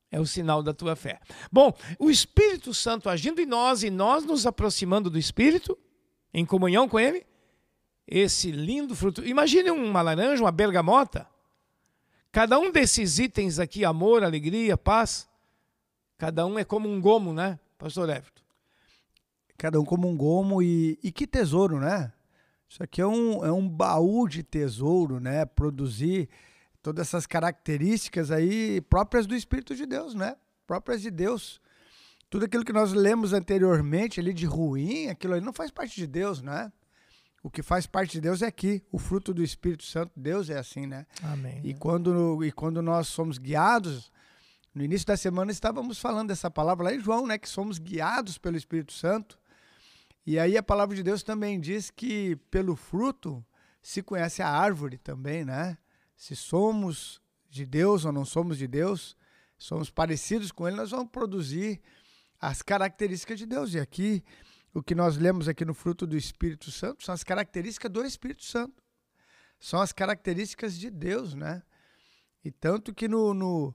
É 0.09 0.19
o 0.19 0.25
sinal 0.25 0.63
da 0.63 0.73
tua 0.73 0.95
fé. 0.95 1.19
Bom, 1.51 1.71
o 1.99 2.09
Espírito 2.09 2.73
Santo 2.73 3.09
agindo 3.09 3.39
em 3.39 3.45
nós 3.45 3.83
e 3.83 3.89
nós 3.89 4.25
nos 4.25 4.45
aproximando 4.45 5.09
do 5.09 5.19
Espírito, 5.19 5.77
em 6.33 6.45
comunhão 6.45 6.89
com 6.89 6.99
Ele, 6.99 7.25
esse 8.07 8.51
lindo 8.51 8.95
fruto. 8.95 9.23
Imagine 9.23 9.69
uma 9.69 10.01
laranja, 10.01 10.43
uma 10.43 10.51
bergamota. 10.51 11.27
Cada 12.31 12.57
um 12.57 12.71
desses 12.71 13.19
itens 13.19 13.59
aqui, 13.59 13.85
amor, 13.85 14.23
alegria, 14.23 14.77
paz, 14.77 15.29
Cada 16.17 16.45
um 16.47 16.57
é 16.57 16.63
como 16.63 16.89
um 16.89 16.99
gomo, 16.99 17.31
né, 17.31 17.59
pastor 17.77 18.09
Everton? 18.09 18.41
Cada 19.57 19.79
um 19.79 19.85
como 19.85 20.07
um 20.07 20.15
gomo 20.15 20.61
e, 20.61 20.99
e 21.01 21.11
que 21.11 21.25
tesouro, 21.25 21.79
né? 21.79 22.13
Isso 22.69 22.83
aqui 22.83 23.01
é 23.01 23.07
um, 23.07 23.45
é 23.45 23.51
um 23.51 23.67
baú 23.67 24.27
de 24.27 24.43
tesouro, 24.43 25.19
né? 25.19 25.45
Produzir 25.45 26.29
todas 26.81 27.07
essas 27.07 27.25
características 27.25 28.29
aí 28.29 28.81
próprias 28.81 29.25
do 29.25 29.35
Espírito 29.35 29.75
de 29.75 29.85
Deus, 29.85 30.13
né? 30.13 30.35
Próprias 30.65 31.01
de 31.01 31.09
Deus. 31.09 31.61
Tudo 32.29 32.45
aquilo 32.45 32.65
que 32.65 32.73
nós 32.73 32.93
lemos 32.93 33.33
anteriormente 33.33 34.19
ali 34.19 34.33
de 34.33 34.45
ruim, 34.45 35.07
aquilo 35.07 35.33
ali 35.33 35.43
não 35.43 35.53
faz 35.53 35.71
parte 35.71 35.95
de 35.95 36.05
Deus, 36.05 36.41
né? 36.41 36.71
O 37.41 37.49
que 37.49 37.63
faz 37.63 37.87
parte 37.87 38.13
de 38.13 38.21
Deus 38.21 38.41
é 38.41 38.47
aqui, 38.47 38.83
o 38.91 38.97
fruto 38.97 39.33
do 39.33 39.41
Espírito 39.41 39.85
Santo. 39.85 40.11
Deus 40.15 40.49
é 40.49 40.57
assim, 40.57 40.85
né? 40.85 41.05
Amém. 41.23 41.61
E 41.63 41.73
quando, 41.73 42.43
e 42.43 42.51
quando 42.51 42.81
nós 42.81 43.07
somos 43.07 43.37
guiados 43.37 44.11
no 44.77 44.83
início 44.83 45.07
da 45.07 45.17
semana 45.17 45.51
estávamos 45.51 45.97
falando 45.97 46.27
dessa 46.27 46.51
palavra 46.51 46.83
lá 46.83 46.93
em 46.93 46.99
João, 46.99 47.25
né, 47.25 47.37
que 47.37 47.49
somos 47.49 47.79
guiados 47.79 48.37
pelo 48.37 48.57
Espírito 48.57 48.93
Santo. 48.93 49.39
E 50.27 50.37
aí 50.37 50.57
a 50.57 50.61
palavra 50.61 50.93
de 50.93 51.01
Deus 51.01 51.23
também 51.23 51.57
diz 51.57 51.89
que 51.89 52.35
pelo 52.51 52.75
fruto 52.75 53.41
se 53.81 54.03
conhece 54.03 54.41
a 54.41 54.49
árvore 54.49 54.97
também, 54.97 55.45
né? 55.45 55.77
Se 56.17 56.35
somos 56.35 57.21
de 57.49 57.65
Deus 57.65 58.03
ou 58.03 58.11
não 58.11 58.25
somos 58.25 58.57
de 58.57 58.67
Deus, 58.67 59.15
somos 59.57 59.89
parecidos 59.89 60.51
com 60.51 60.67
ele, 60.67 60.75
nós 60.75 60.91
vamos 60.91 61.09
produzir 61.09 61.79
as 62.41 62.61
características 62.61 63.39
de 63.39 63.45
Deus. 63.45 63.73
E 63.73 63.79
aqui 63.79 64.21
o 64.73 64.83
que 64.83 64.93
nós 64.93 65.15
lemos 65.15 65.47
aqui 65.47 65.63
no 65.63 65.73
fruto 65.73 66.05
do 66.05 66.17
Espírito 66.17 66.71
Santo 66.71 67.05
são 67.05 67.15
as 67.15 67.23
características 67.23 67.89
do 67.89 68.03
Espírito 68.03 68.43
Santo. 68.43 68.83
São 69.57 69.79
as 69.79 69.93
características 69.93 70.77
de 70.77 70.89
Deus, 70.89 71.35
né? 71.35 71.63
E 72.43 72.51
tanto 72.51 72.93
que 72.93 73.07
no, 73.07 73.33
no 73.33 73.73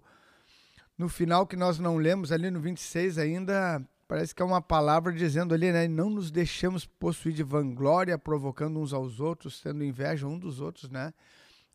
no 0.99 1.09
final 1.09 1.47
que 1.47 1.57
nós 1.57 1.79
não 1.79 1.97
lemos 1.97 2.31
ali 2.31 2.51
no 2.51 2.61
26 2.61 3.19
ainda, 3.19 3.83
parece 4.13 4.35
que 4.35 4.43
é 4.43 4.45
uma 4.45 4.61
palavra 4.61 5.11
dizendo 5.11 5.55
ali, 5.55 5.73
né? 5.73 5.89
Não 5.89 6.11
nos 6.11 6.31
deixamos 6.31 6.85
possuir 6.85 7.35
de 7.35 7.43
vanglória, 7.43 8.19
provocando 8.19 8.79
uns 8.79 8.93
aos 8.93 9.21
outros, 9.21 9.63
tendo 9.63 9.83
inveja 9.83 10.27
um 10.27 10.39
dos 10.39 10.61
outros, 10.61 10.91
né? 10.91 11.15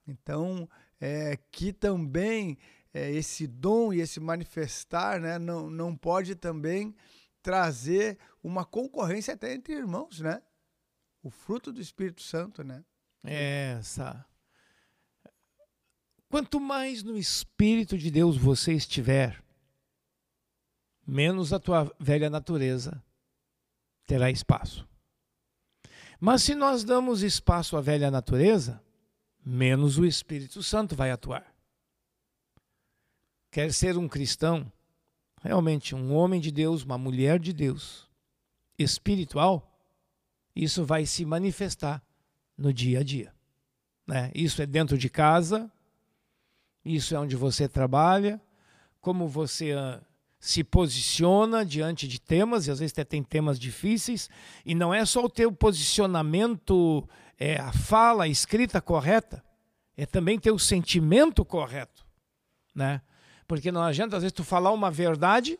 Então, 0.07 0.69
é, 1.01 1.35
que 1.49 1.73
também 1.73 2.55
é, 2.93 3.11
esse 3.11 3.47
dom 3.47 3.91
e 3.91 4.01
esse 4.01 4.19
manifestar, 4.19 5.19
né, 5.19 5.39
não, 5.39 5.67
não 5.67 5.97
pode 5.97 6.35
também 6.35 6.95
trazer 7.41 8.19
uma 8.43 8.63
concorrência 8.63 9.33
até 9.33 9.55
entre 9.55 9.73
irmãos, 9.73 10.19
né? 10.19 10.39
O 11.23 11.31
fruto 11.31 11.73
do 11.73 11.81
Espírito 11.81 12.21
Santo, 12.21 12.63
né? 12.63 12.85
É 13.25 13.77
essa. 13.79 14.23
Quanto 16.29 16.59
mais 16.59 17.01
no 17.01 17.17
Espírito 17.17 17.97
de 17.97 18.11
Deus 18.11 18.37
você 18.37 18.73
estiver, 18.73 19.43
menos 21.07 21.53
a 21.53 21.59
tua 21.59 21.89
velha 21.97 22.29
natureza 22.29 23.01
terá 24.05 24.29
espaço. 24.29 24.85
Mas 26.19 26.43
se 26.43 26.53
nós 26.53 26.83
damos 26.83 27.21
espaço 27.21 27.77
à 27.77 27.81
velha 27.81 28.11
natureza, 28.11 28.81
menos 29.45 29.97
o 29.97 30.05
Espírito 30.05 30.61
Santo 30.61 30.95
vai 30.95 31.11
atuar. 31.11 31.45
Quer 33.49 33.71
ser 33.71 33.97
um 33.97 34.07
cristão, 34.07 34.69
realmente 35.41 35.95
um 35.95 36.13
homem 36.13 36.41
de 36.41 36.51
Deus, 36.51 36.83
uma 36.83 36.97
mulher 36.97 37.39
de 37.39 37.53
Deus, 37.53 38.09
espiritual, 38.77 39.79
isso 40.55 40.83
vai 40.83 41.05
se 41.05 41.23
manifestar 41.23 42.03
no 42.57 42.73
dia 42.73 42.99
a 42.99 43.03
dia. 43.03 43.33
Né? 44.05 44.31
Isso 44.33 44.61
é 44.61 44.65
dentro 44.65 44.97
de 44.97 45.09
casa, 45.09 45.71
isso 46.83 47.15
é 47.15 47.19
onde 47.19 47.35
você 47.35 47.67
trabalha, 47.67 48.41
como 48.99 49.27
você 49.27 49.73
se 50.39 50.63
posiciona 50.63 51.65
diante 51.65 52.07
de 52.07 52.19
temas, 52.19 52.67
e 52.67 52.71
às 52.71 52.79
vezes 52.79 52.93
até 52.93 53.03
tem 53.03 53.23
temas 53.23 53.59
difíceis, 53.59 54.29
e 54.65 54.75
não 54.75 54.93
é 54.93 55.05
só 55.05 55.25
o 55.25 55.29
teu 55.29 55.51
posicionamento, 55.51 57.07
é, 57.39 57.57
a 57.57 57.71
fala, 57.71 58.25
a 58.25 58.27
escrita 58.27 58.79
correta, 58.79 59.43
é 59.95 60.05
também 60.05 60.39
ter 60.39 60.51
o 60.51 60.59
sentimento 60.59 61.43
correto, 61.43 62.05
né? 62.75 63.01
Porque 63.47 63.71
não 63.71 63.81
adianta, 63.81 64.17
às 64.17 64.23
vezes, 64.23 64.33
tu 64.33 64.43
falar 64.43 64.71
uma 64.71 64.91
verdade, 64.91 65.57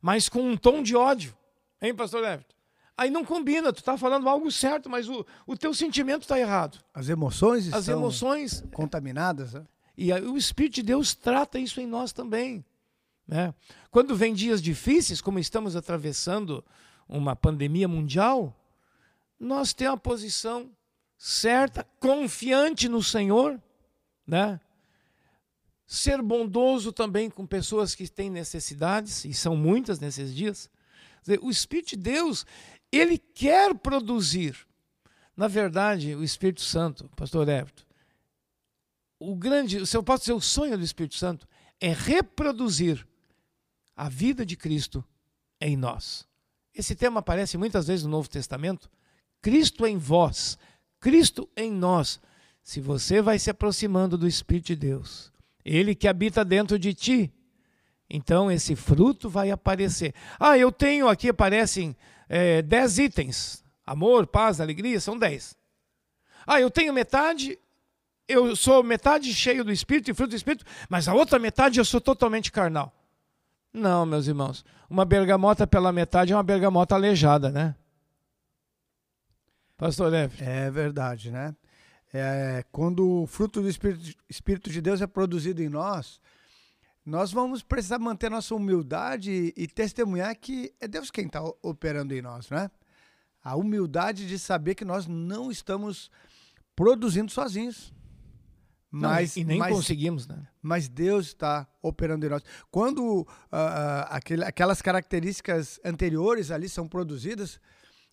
mas 0.00 0.28
com 0.28 0.42
um 0.42 0.56
tom 0.56 0.82
de 0.82 0.94
ódio. 0.94 1.34
Hein, 1.80 1.94
pastor 1.94 2.22
Everton? 2.22 2.54
Aí 2.96 3.10
não 3.10 3.24
combina, 3.24 3.72
tu 3.72 3.78
está 3.78 3.96
falando 3.96 4.28
algo 4.28 4.50
certo, 4.52 4.88
mas 4.88 5.08
o, 5.08 5.26
o 5.46 5.56
teu 5.56 5.72
sentimento 5.72 6.22
está 6.22 6.38
errado. 6.38 6.78
As 6.94 7.08
emoções 7.08 7.72
As 7.72 7.88
emoções 7.88 8.62
contaminadas. 8.72 9.54
Né? 9.54 9.64
E 9.96 10.12
aí, 10.12 10.22
o 10.22 10.36
Espírito 10.36 10.74
de 10.74 10.82
Deus 10.82 11.14
trata 11.14 11.58
isso 11.58 11.80
em 11.80 11.86
nós 11.86 12.12
também. 12.12 12.64
Né? 13.26 13.54
Quando 13.90 14.16
vem 14.16 14.34
dias 14.34 14.60
difíceis, 14.60 15.20
como 15.20 15.38
estamos 15.38 15.76
atravessando 15.76 16.64
uma 17.08 17.36
pandemia 17.36 17.86
mundial, 17.88 18.56
nós 19.38 19.72
temos 19.72 19.94
a 19.94 19.98
posição 19.98 20.70
certa, 21.16 21.86
confiante 22.00 22.88
no 22.88 23.02
Senhor, 23.02 23.60
né? 24.26 24.60
ser 25.86 26.22
bondoso 26.22 26.92
também 26.92 27.28
com 27.28 27.46
pessoas 27.46 27.94
que 27.94 28.08
têm 28.08 28.30
necessidades, 28.30 29.24
e 29.24 29.34
são 29.34 29.54
muitas 29.54 30.00
nesses 30.00 30.34
dias. 30.34 30.70
Dizer, 31.20 31.38
o 31.42 31.50
Espírito 31.50 31.90
de 31.90 31.96
Deus, 31.96 32.46
ele 32.90 33.18
quer 33.18 33.74
produzir. 33.74 34.56
Na 35.36 35.48
verdade, 35.48 36.14
o 36.14 36.24
Espírito 36.24 36.62
Santo, 36.62 37.10
pastor 37.14 37.48
Everton, 37.48 37.84
o 39.18 39.36
grande, 39.36 39.86
se 39.86 39.96
eu 39.96 40.02
posso 40.02 40.22
dizer, 40.22 40.32
o 40.32 40.40
sonho 40.40 40.76
do 40.76 40.84
Espírito 40.84 41.14
Santo 41.14 41.46
é 41.80 41.92
reproduzir 41.92 43.06
a 44.02 44.08
vida 44.08 44.44
de 44.44 44.56
Cristo 44.56 45.04
em 45.60 45.76
nós. 45.76 46.26
Esse 46.74 46.96
tema 46.96 47.20
aparece 47.20 47.56
muitas 47.56 47.86
vezes 47.86 48.04
no 48.04 48.10
Novo 48.10 48.28
Testamento. 48.28 48.90
Cristo 49.40 49.86
em 49.86 49.96
vós, 49.96 50.58
Cristo 50.98 51.48
em 51.56 51.70
nós. 51.70 52.20
Se 52.64 52.80
você 52.80 53.22
vai 53.22 53.38
se 53.38 53.48
aproximando 53.48 54.18
do 54.18 54.26
Espírito 54.26 54.66
de 54.66 54.76
Deus, 54.76 55.32
ele 55.64 55.94
que 55.94 56.08
habita 56.08 56.44
dentro 56.44 56.80
de 56.80 56.92
ti. 56.92 57.32
Então 58.10 58.50
esse 58.50 58.74
fruto 58.74 59.30
vai 59.30 59.52
aparecer. 59.52 60.12
Ah, 60.40 60.58
eu 60.58 60.72
tenho 60.72 61.06
aqui, 61.06 61.28
aparecem 61.28 61.96
é, 62.28 62.60
dez 62.60 62.98
itens: 62.98 63.64
amor, 63.86 64.26
paz, 64.26 64.60
alegria, 64.60 64.98
são 64.98 65.16
dez. 65.16 65.56
Ah, 66.44 66.60
eu 66.60 66.72
tenho 66.72 66.92
metade, 66.92 67.56
eu 68.26 68.56
sou 68.56 68.82
metade 68.82 69.32
cheio 69.32 69.62
do 69.62 69.70
Espírito 69.70 70.10
e 70.10 70.14
fruto 70.14 70.30
do 70.30 70.36
Espírito, 70.36 70.64
mas 70.88 71.06
a 71.06 71.14
outra 71.14 71.38
metade 71.38 71.78
eu 71.78 71.84
sou 71.84 72.00
totalmente 72.00 72.50
carnal. 72.50 72.92
Não, 73.72 74.04
meus 74.04 74.26
irmãos. 74.26 74.64
Uma 74.88 75.04
bergamota 75.04 75.66
pela 75.66 75.92
metade 75.92 76.32
é 76.32 76.36
uma 76.36 76.42
bergamota 76.42 76.94
aleijada, 76.94 77.50
né? 77.50 77.74
Pastor 79.76 80.10
Leve. 80.10 80.44
É 80.44 80.70
verdade, 80.70 81.30
né? 81.30 81.54
é, 82.12 82.64
quando 82.70 83.22
o 83.22 83.26
fruto 83.26 83.62
do 83.62 83.68
Espírito, 83.68 84.16
Espírito 84.28 84.70
de 84.70 84.80
Deus 84.80 85.00
é 85.00 85.06
produzido 85.06 85.62
em 85.62 85.68
nós, 85.68 86.20
nós 87.04 87.32
vamos 87.32 87.62
precisar 87.62 87.98
manter 87.98 88.30
nossa 88.30 88.54
humildade 88.54 89.52
e 89.56 89.66
testemunhar 89.66 90.36
que 90.36 90.72
é 90.78 90.86
Deus 90.86 91.10
quem 91.10 91.26
está 91.26 91.42
operando 91.62 92.14
em 92.14 92.22
nós, 92.22 92.48
né? 92.50 92.70
A 93.42 93.56
humildade 93.56 94.28
de 94.28 94.38
saber 94.38 94.76
que 94.76 94.84
nós 94.84 95.06
não 95.06 95.50
estamos 95.50 96.10
produzindo 96.76 97.32
sozinhos. 97.32 97.92
Mas, 98.94 99.36
não, 99.36 99.42
e 99.42 99.44
nem 99.46 99.58
mas, 99.58 99.74
conseguimos, 99.74 100.26
né? 100.26 100.46
Mas 100.60 100.86
Deus 100.86 101.28
está 101.28 101.66
operando 101.80 102.26
em 102.26 102.28
nós. 102.28 102.42
Quando 102.70 103.22
uh, 103.22 103.26
aquele, 104.10 104.44
aquelas 104.44 104.82
características 104.82 105.80
anteriores 105.82 106.50
ali 106.50 106.68
são 106.68 106.86
produzidas, 106.86 107.58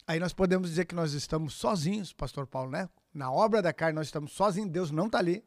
aí 0.08 0.22
nós 0.22 0.32
podemos 0.32 0.70
dizer 0.70 0.86
que 0.86 0.96
nós 0.96 1.12
estamos 1.12 1.54
sozinhos, 1.54 2.14
Pastor 2.14 2.48
Paulo, 2.48 2.72
né? 2.72 2.88
Na 3.14 3.30
obra 3.30 3.62
da 3.62 3.74
carne 3.74 3.96
nós 3.96 4.08
estamos 4.08 4.32
sozinhos, 4.32 4.72
Deus 4.72 4.90
não 4.90 5.08
está 5.08 5.18
ali. 5.18 5.44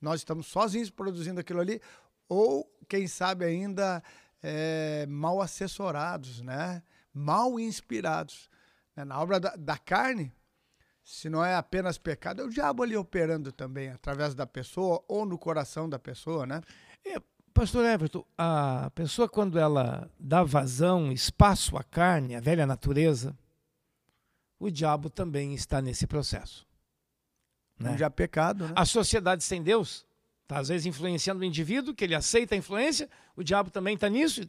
Nós 0.00 0.20
estamos 0.20 0.46
sozinhos 0.46 0.88
produzindo 0.88 1.40
aquilo 1.40 1.60
ali, 1.60 1.80
ou 2.28 2.64
quem 2.88 3.08
sabe 3.08 3.44
ainda 3.44 4.00
é, 4.40 5.04
mal 5.08 5.42
assessorados, 5.42 6.40
né? 6.42 6.80
mal 7.12 7.58
inspirados. 7.58 8.48
Né? 8.96 9.04
Na 9.04 9.20
obra 9.20 9.40
da, 9.40 9.56
da 9.56 9.76
carne, 9.76 10.32
se 11.10 11.28
não 11.28 11.44
é 11.44 11.56
apenas 11.56 11.98
pecado, 11.98 12.40
é 12.40 12.44
o 12.44 12.48
diabo 12.48 12.84
ali 12.84 12.96
operando 12.96 13.50
também, 13.50 13.88
através 13.88 14.32
da 14.32 14.46
pessoa 14.46 15.04
ou 15.08 15.26
no 15.26 15.36
coração 15.36 15.88
da 15.88 15.98
pessoa, 15.98 16.46
né? 16.46 16.62
É, 17.04 17.20
Pastor 17.52 17.84
Everton, 17.84 18.24
a 18.38 18.92
pessoa 18.94 19.28
quando 19.28 19.58
ela 19.58 20.08
dá 20.20 20.44
vazão, 20.44 21.10
espaço 21.10 21.76
à 21.76 21.82
carne, 21.82 22.36
à 22.36 22.40
velha 22.40 22.64
natureza, 22.64 23.36
o 24.56 24.70
diabo 24.70 25.10
também 25.10 25.52
está 25.52 25.82
nesse 25.82 26.06
processo. 26.06 26.64
Né? 27.76 27.98
Já 27.98 28.08
pecado, 28.08 28.68
né? 28.68 28.74
A 28.76 28.84
sociedade 28.84 29.42
sem 29.42 29.64
Deus 29.64 30.06
está 30.42 30.60
às 30.60 30.68
vezes 30.68 30.86
influenciando 30.86 31.40
o 31.40 31.44
indivíduo, 31.44 31.92
que 31.92 32.04
ele 32.04 32.14
aceita 32.14 32.54
a 32.54 32.58
influência, 32.58 33.10
o 33.34 33.42
diabo 33.42 33.68
também 33.68 33.96
está 33.96 34.08
nisso. 34.08 34.48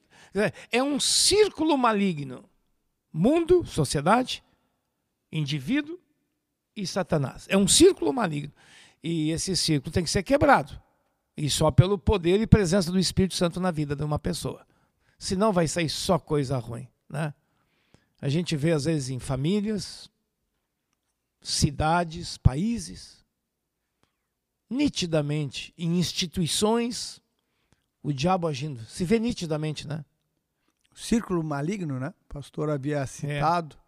É 0.72 0.84
um 0.84 1.00
círculo 1.00 1.75
maligno. 1.75 2.48
Mundo, 3.12 3.65
sociedade, 3.65 4.44
indivíduo 5.32 6.00
e 6.75 6.86
Satanás. 6.86 7.46
É 7.50 7.58
um 7.58 7.68
círculo 7.68 8.13
maligno. 8.13 8.54
E 9.04 9.32
esse 9.32 9.56
círculo 9.56 9.92
tem 9.92 10.04
que 10.04 10.10
ser 10.10 10.24
quebrado. 10.24 10.80
E 11.36 11.50
só 11.50 11.72
pelo 11.72 11.98
poder 11.98 12.40
e 12.40 12.48
presença 12.48 12.92
do 12.92 13.00
Espírito 13.00 13.36
Santo 13.36 13.60
na 13.60 13.72
vida 13.72 13.96
de 13.96 14.04
uma 14.04 14.20
pessoa. 14.20 14.66
Senão 15.18 15.51
vai 15.51 15.68
sair 15.68 15.90
só 15.90 16.20
coisa 16.20 16.58
ruim. 16.58 16.88
Né? 17.10 17.34
A 18.22 18.30
gente 18.30 18.56
vê, 18.56 18.72
às 18.72 18.86
vezes, 18.86 19.10
em 19.10 19.20
famílias, 19.20 20.10
cidades, 21.42 22.38
países, 22.38 23.25
nitidamente 24.70 25.74
em 25.78 25.98
instituições 25.98 27.22
o 28.04 28.12
diabo 28.12 28.48
agindo. 28.48 28.84
Se 28.86 29.04
vê 29.04 29.20
nitidamente, 29.20 29.88
né? 29.88 30.04
Círculo 30.94 31.44
maligno, 31.44 32.00
né? 32.00 32.13
O 32.30 32.34
pastor 32.34 32.70
havia 32.70 33.06
citado. 33.06 33.75
É. 33.75 33.81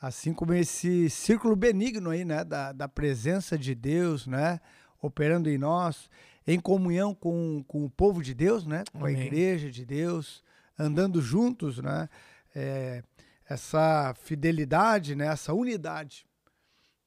Assim 0.00 0.32
como 0.32 0.54
esse 0.54 1.10
círculo 1.10 1.56
benigno 1.56 2.10
aí, 2.10 2.24
né? 2.24 2.44
Da, 2.44 2.72
da 2.72 2.88
presença 2.88 3.58
de 3.58 3.74
Deus, 3.74 4.26
né? 4.26 4.60
Operando 5.00 5.48
em 5.50 5.58
nós, 5.58 6.08
em 6.46 6.58
comunhão 6.58 7.14
com, 7.14 7.64
com 7.66 7.84
o 7.84 7.90
povo 7.90 8.22
de 8.22 8.32
Deus, 8.32 8.64
né? 8.64 8.84
Com 8.92 9.04
Amém. 9.04 9.16
a 9.16 9.24
igreja 9.24 9.70
de 9.70 9.84
Deus, 9.84 10.42
andando 10.78 11.20
juntos, 11.20 11.78
né? 11.78 12.08
É, 12.54 13.02
essa 13.48 14.14
fidelidade, 14.14 15.16
né? 15.16 15.26
Essa 15.26 15.52
unidade 15.52 16.26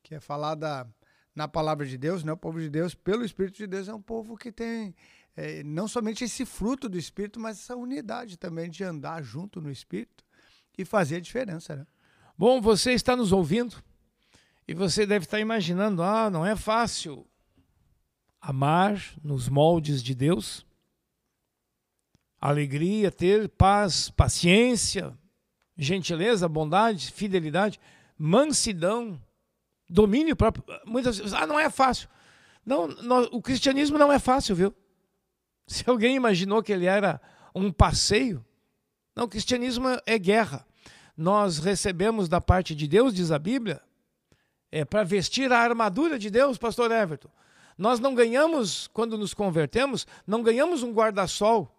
que 0.03 0.15
é 0.15 0.19
falada 0.19 0.85
na 1.33 1.47
palavra 1.47 1.85
de 1.85 1.97
Deus, 1.97 2.25
né? 2.25 2.33
O 2.33 2.37
povo 2.37 2.59
de 2.59 2.69
Deus, 2.69 2.93
pelo 2.93 3.23
Espírito 3.23 3.57
de 3.57 3.67
Deus, 3.67 3.87
é 3.87 3.93
um 3.93 4.01
povo 4.01 4.35
que 4.35 4.51
tem 4.51 4.93
é, 5.35 5.63
não 5.63 5.87
somente 5.87 6.25
esse 6.25 6.45
fruto 6.45 6.89
do 6.89 6.97
Espírito, 6.97 7.39
mas 7.39 7.57
essa 7.57 7.75
unidade 7.75 8.37
também 8.37 8.69
de 8.69 8.83
andar 8.83 9.23
junto 9.23 9.61
no 9.61 9.71
Espírito 9.71 10.25
e 10.77 10.83
fazer 10.83 11.17
a 11.17 11.21
diferença, 11.21 11.75
né? 11.75 11.87
Bom, 12.41 12.59
você 12.59 12.93
está 12.93 13.15
nos 13.15 13.31
ouvindo 13.31 13.75
e 14.67 14.73
você 14.73 15.05
deve 15.05 15.25
estar 15.25 15.39
imaginando, 15.39 16.01
ah, 16.01 16.27
não 16.27 16.43
é 16.43 16.55
fácil 16.55 17.23
amar 18.41 18.99
nos 19.23 19.47
moldes 19.47 20.01
de 20.01 20.15
Deus, 20.15 20.65
alegria, 22.39 23.11
ter 23.11 23.47
paz, 23.47 24.09
paciência, 24.09 25.15
gentileza, 25.77 26.49
bondade, 26.49 27.11
fidelidade, 27.11 27.79
mansidão, 28.17 29.21
domínio 29.87 30.35
próprio. 30.35 30.65
Muitas 30.83 31.19
vezes, 31.19 31.35
ah, 31.35 31.45
não 31.45 31.59
é 31.59 31.69
fácil. 31.69 32.09
Não, 32.65 32.89
o 33.31 33.39
cristianismo 33.39 33.99
não 33.99 34.11
é 34.11 34.17
fácil, 34.17 34.55
viu? 34.55 34.75
Se 35.67 35.87
alguém 35.87 36.15
imaginou 36.15 36.63
que 36.63 36.73
ele 36.73 36.87
era 36.87 37.21
um 37.53 37.71
passeio, 37.71 38.43
não, 39.15 39.25
o 39.25 39.29
cristianismo 39.29 39.85
é 40.07 40.17
guerra. 40.17 40.65
Nós 41.15 41.59
recebemos 41.59 42.27
da 42.27 42.39
parte 42.41 42.73
de 42.73 42.87
Deus, 42.87 43.13
diz 43.13 43.31
a 43.31 43.39
Bíblia, 43.39 43.81
é 44.71 44.85
para 44.85 45.03
vestir 45.03 45.51
a 45.51 45.59
armadura 45.59 46.17
de 46.17 46.29
Deus, 46.29 46.57
pastor 46.57 46.91
Everton. 46.91 47.29
Nós 47.77 47.99
não 47.99 48.13
ganhamos, 48.13 48.87
quando 48.87 49.17
nos 49.17 49.33
convertemos, 49.33 50.05
não 50.25 50.43
ganhamos 50.43 50.83
um 50.83 50.93
guarda-sol, 50.93 51.73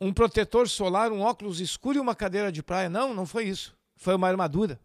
um 0.00 0.12
protetor 0.12 0.68
solar, 0.68 1.10
um 1.10 1.20
óculos 1.20 1.60
escuro 1.60 1.98
e 1.98 2.00
uma 2.00 2.14
cadeira 2.14 2.52
de 2.52 2.62
praia. 2.62 2.88
Não, 2.88 3.14
não 3.14 3.26
foi 3.26 3.44
isso. 3.44 3.76
Foi 3.96 4.14
uma 4.14 4.28
armadura. 4.28 4.78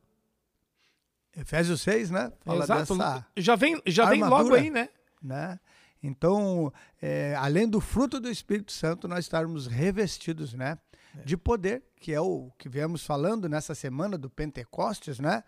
Efésios 1.35 1.81
6, 1.81 2.09
né? 2.11 2.31
Fala 2.41 2.63
Exato. 2.63 2.97
Já 3.35 3.55
vem, 3.55 3.81
já 3.85 4.05
vem 4.05 4.23
logo 4.23 4.53
aí, 4.53 4.69
né? 4.69 4.89
né? 5.21 5.59
Então, 6.01 6.71
é, 7.01 7.35
além 7.37 7.67
do 7.67 7.81
fruto 7.81 8.19
do 8.19 8.29
Espírito 8.29 8.71
Santo, 8.71 9.07
nós 9.07 9.25
estarmos 9.25 9.67
revestidos, 9.67 10.53
né? 10.53 10.77
É. 11.17 11.23
De 11.23 11.37
poder, 11.37 11.83
que 11.95 12.13
é 12.13 12.21
o 12.21 12.51
que 12.57 12.69
viemos 12.69 13.05
falando 13.05 13.49
nessa 13.49 13.73
semana 13.73 14.17
do 14.17 14.29
Pentecostes, 14.29 15.19
né? 15.19 15.43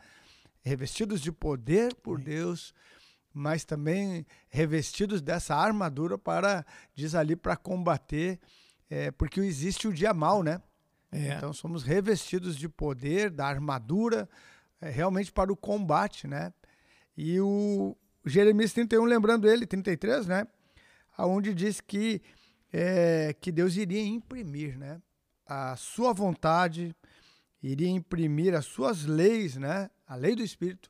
Revestidos 0.62 1.22
de 1.22 1.32
poder 1.32 1.96
por 1.96 2.20
Deus, 2.20 2.74
mas 3.34 3.64
também 3.64 4.26
revestidos 4.50 5.22
dessa 5.22 5.56
armadura 5.56 6.18
para, 6.18 6.66
diz 6.94 7.16
ali, 7.16 7.36
para 7.36 7.56
combater, 7.56 8.40
é, 8.90 9.12
porque 9.12 9.40
existe 9.40 9.88
o 9.88 9.94
dia 9.94 10.14
mal, 10.14 10.44
né? 10.44 10.62
É. 11.12 11.34
Então 11.34 11.54
somos 11.54 11.84
revestidos 11.84 12.56
de 12.56 12.70
poder, 12.70 13.30
da 13.30 13.46
armadura, 13.46 14.30
é, 14.80 14.90
realmente 14.90 15.32
para 15.32 15.52
o 15.52 15.58
combate, 15.58 16.28
né? 16.28 16.54
E 17.18 17.40
o 17.40 17.96
Jeremias 18.26 18.74
31, 18.74 19.04
lembrando 19.06 19.50
ele, 19.50 19.66
33, 19.66 20.28
né? 20.28 20.48
Onde 21.18 21.54
diz 21.54 21.82
que, 21.82 22.22
é, 22.72 23.36
que 23.40 23.52
Deus 23.52 23.76
iria 23.76 24.02
imprimir, 24.02 24.78
né? 24.78 25.02
A 25.54 25.76
sua 25.76 26.14
vontade, 26.14 26.96
iria 27.62 27.90
imprimir 27.90 28.56
as 28.56 28.66
suas 28.66 29.04
leis, 29.04 29.58
né? 29.58 29.90
A 30.08 30.16
lei 30.16 30.34
do 30.34 30.42
Espírito, 30.42 30.90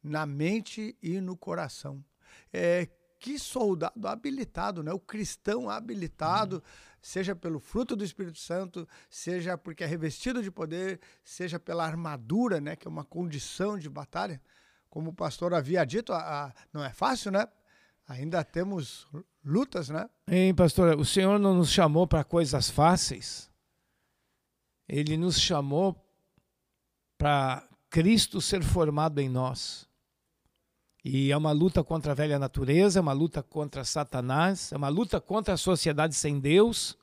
na 0.00 0.24
mente 0.24 0.96
e 1.02 1.20
no 1.20 1.36
coração. 1.36 2.04
É, 2.52 2.88
que 3.18 3.36
soldado 3.36 4.06
habilitado, 4.06 4.80
né? 4.80 4.92
O 4.92 5.00
cristão 5.00 5.68
habilitado, 5.68 6.56
uhum. 6.56 6.62
seja 7.02 7.34
pelo 7.34 7.58
fruto 7.58 7.96
do 7.96 8.04
Espírito 8.04 8.38
Santo, 8.38 8.88
seja 9.10 9.58
porque 9.58 9.82
é 9.82 9.88
revestido 9.88 10.40
de 10.40 10.52
poder, 10.52 11.00
seja 11.24 11.58
pela 11.58 11.84
armadura, 11.84 12.60
né? 12.60 12.76
Que 12.76 12.86
é 12.86 12.90
uma 12.90 13.04
condição 13.04 13.76
de 13.76 13.90
batalha. 13.90 14.40
Como 14.88 15.10
o 15.10 15.14
pastor 15.14 15.52
havia 15.52 15.84
dito, 15.84 16.12
a, 16.12 16.44
a, 16.44 16.52
não 16.72 16.84
é 16.84 16.92
fácil, 16.92 17.32
né? 17.32 17.48
Ainda 18.06 18.44
temos 18.44 19.08
lutas, 19.44 19.88
né? 19.88 20.08
Hein, 20.28 20.54
pastor? 20.54 20.96
O 20.96 21.04
Senhor 21.04 21.40
não 21.40 21.54
nos 21.54 21.72
chamou 21.72 22.06
para 22.06 22.22
coisas 22.22 22.70
fáceis. 22.70 23.50
Ele 24.88 25.16
nos 25.16 25.40
chamou 25.40 25.96
para 27.18 27.66
Cristo 27.90 28.40
ser 28.40 28.62
formado 28.62 29.20
em 29.20 29.28
nós. 29.28 29.88
E 31.04 31.30
é 31.30 31.36
uma 31.36 31.52
luta 31.52 31.84
contra 31.84 32.12
a 32.12 32.14
velha 32.14 32.38
natureza, 32.38 32.98
é 32.98 33.02
uma 33.02 33.12
luta 33.12 33.42
contra 33.42 33.84
Satanás, 33.84 34.72
é 34.72 34.76
uma 34.76 34.88
luta 34.88 35.20
contra 35.20 35.54
a 35.54 35.56
sociedade 35.56 36.14
sem 36.14 36.40
Deus. 36.40 36.98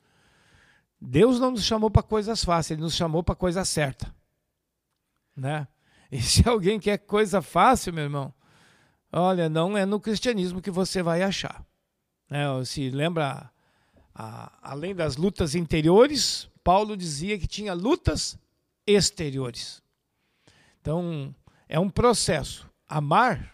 Deus 0.99 1.39
não 1.39 1.51
nos 1.51 1.63
chamou 1.63 1.89
para 1.89 2.03
coisas 2.03 2.43
fáceis, 2.43 2.71
ele 2.71 2.81
nos 2.81 2.95
chamou 2.95 3.23
para 3.23 3.33
coisa 3.35 3.63
certa. 3.63 4.13
Né? 5.35 5.67
E 6.11 6.21
se 6.21 6.47
alguém 6.47 6.79
quer 6.79 6.97
coisa 6.97 7.41
fácil, 7.41 7.93
meu 7.93 8.03
irmão, 8.03 8.33
olha, 9.11 9.49
não 9.49 9.77
é 9.77 9.85
no 9.85 9.99
cristianismo 9.99 10.61
que 10.61 10.69
você 10.69 11.01
vai 11.01 11.23
achar. 11.23 11.65
Né? 12.29 12.43
Se 12.65 12.89
lembra, 12.89 13.49
a, 14.13 14.51
além 14.61 14.93
das 14.93 15.15
lutas 15.15 15.55
interiores, 15.55 16.49
Paulo 16.63 16.95
dizia 16.95 17.37
que 17.37 17.47
tinha 17.47 17.73
lutas 17.73 18.37
exteriores. 18.85 19.81
Então, 20.81 21.33
é 21.67 21.79
um 21.79 21.89
processo. 21.89 22.69
Amar 22.87 23.53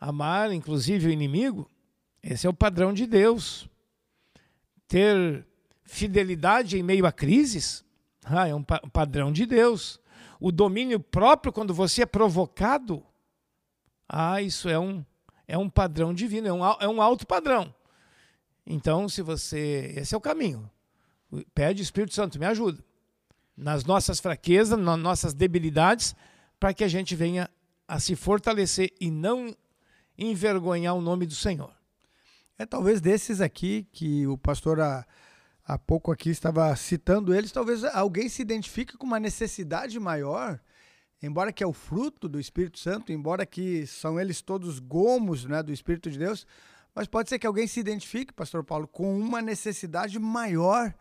amar 0.00 0.52
inclusive 0.52 1.08
o 1.08 1.10
inimigo, 1.10 1.68
esse 2.22 2.46
é 2.46 2.50
o 2.50 2.54
padrão 2.54 2.92
de 2.92 3.06
Deus. 3.06 3.68
Ter 4.88 5.46
fidelidade 5.84 6.78
em 6.78 6.82
meio 6.82 7.06
a 7.06 7.12
crises, 7.12 7.84
ah, 8.24 8.46
é 8.46 8.54
um 8.54 8.62
pa 8.62 8.80
padrão 8.92 9.32
de 9.32 9.46
Deus. 9.46 10.00
O 10.38 10.52
domínio 10.52 11.00
próprio, 11.00 11.52
quando 11.52 11.72
você 11.72 12.02
é 12.02 12.06
provocado, 12.06 13.02
ah, 14.08 14.40
isso 14.42 14.68
é 14.68 14.78
um, 14.78 15.04
é 15.46 15.56
um 15.56 15.68
padrão 15.68 16.12
divino, 16.12 16.48
é 16.48 16.52
um, 16.52 16.64
é 16.80 16.88
um 16.88 17.02
alto 17.02 17.26
padrão. 17.26 17.74
Então, 18.64 19.08
se 19.08 19.22
você. 19.22 19.92
Esse 19.96 20.14
é 20.14 20.18
o 20.18 20.20
caminho. 20.20 20.68
Pede 21.54 21.82
Espírito 21.82 22.14
Santo, 22.14 22.38
me 22.38 22.46
ajuda. 22.46 22.84
Nas 23.56 23.84
nossas 23.84 24.20
fraquezas, 24.20 24.78
nas 24.78 24.98
nossas 24.98 25.32
debilidades, 25.32 26.14
para 26.58 26.74
que 26.74 26.84
a 26.84 26.88
gente 26.88 27.14
venha 27.14 27.50
a 27.88 28.00
se 28.00 28.16
fortalecer 28.16 28.92
e 29.00 29.10
não 29.10 29.56
envergonhar 30.18 30.94
o 30.94 31.00
nome 31.00 31.26
do 31.26 31.34
Senhor. 31.34 31.72
É 32.58 32.64
talvez 32.64 33.00
desses 33.00 33.40
aqui 33.40 33.86
que 33.92 34.26
o 34.26 34.38
pastor 34.38 34.80
há, 34.80 35.06
há 35.64 35.78
pouco 35.78 36.10
aqui 36.10 36.30
estava 36.30 36.74
citando 36.74 37.34
eles, 37.34 37.52
talvez 37.52 37.84
alguém 37.84 38.28
se 38.28 38.40
identifique 38.40 38.96
com 38.96 39.06
uma 39.06 39.20
necessidade 39.20 40.00
maior, 40.00 40.58
embora 41.22 41.52
que 41.52 41.62
é 41.62 41.66
o 41.66 41.72
fruto 41.72 42.28
do 42.28 42.40
Espírito 42.40 42.78
Santo, 42.78 43.12
embora 43.12 43.44
que 43.44 43.86
são 43.86 44.18
eles 44.18 44.40
todos 44.40 44.78
gomos 44.78 45.44
né, 45.44 45.62
do 45.62 45.72
Espírito 45.72 46.10
de 46.10 46.18
Deus, 46.18 46.46
mas 46.94 47.06
pode 47.06 47.28
ser 47.28 47.38
que 47.38 47.46
alguém 47.46 47.66
se 47.66 47.78
identifique, 47.78 48.32
pastor 48.32 48.64
Paulo, 48.64 48.88
com 48.88 49.18
uma 49.18 49.42
necessidade 49.42 50.18
maior 50.18 50.94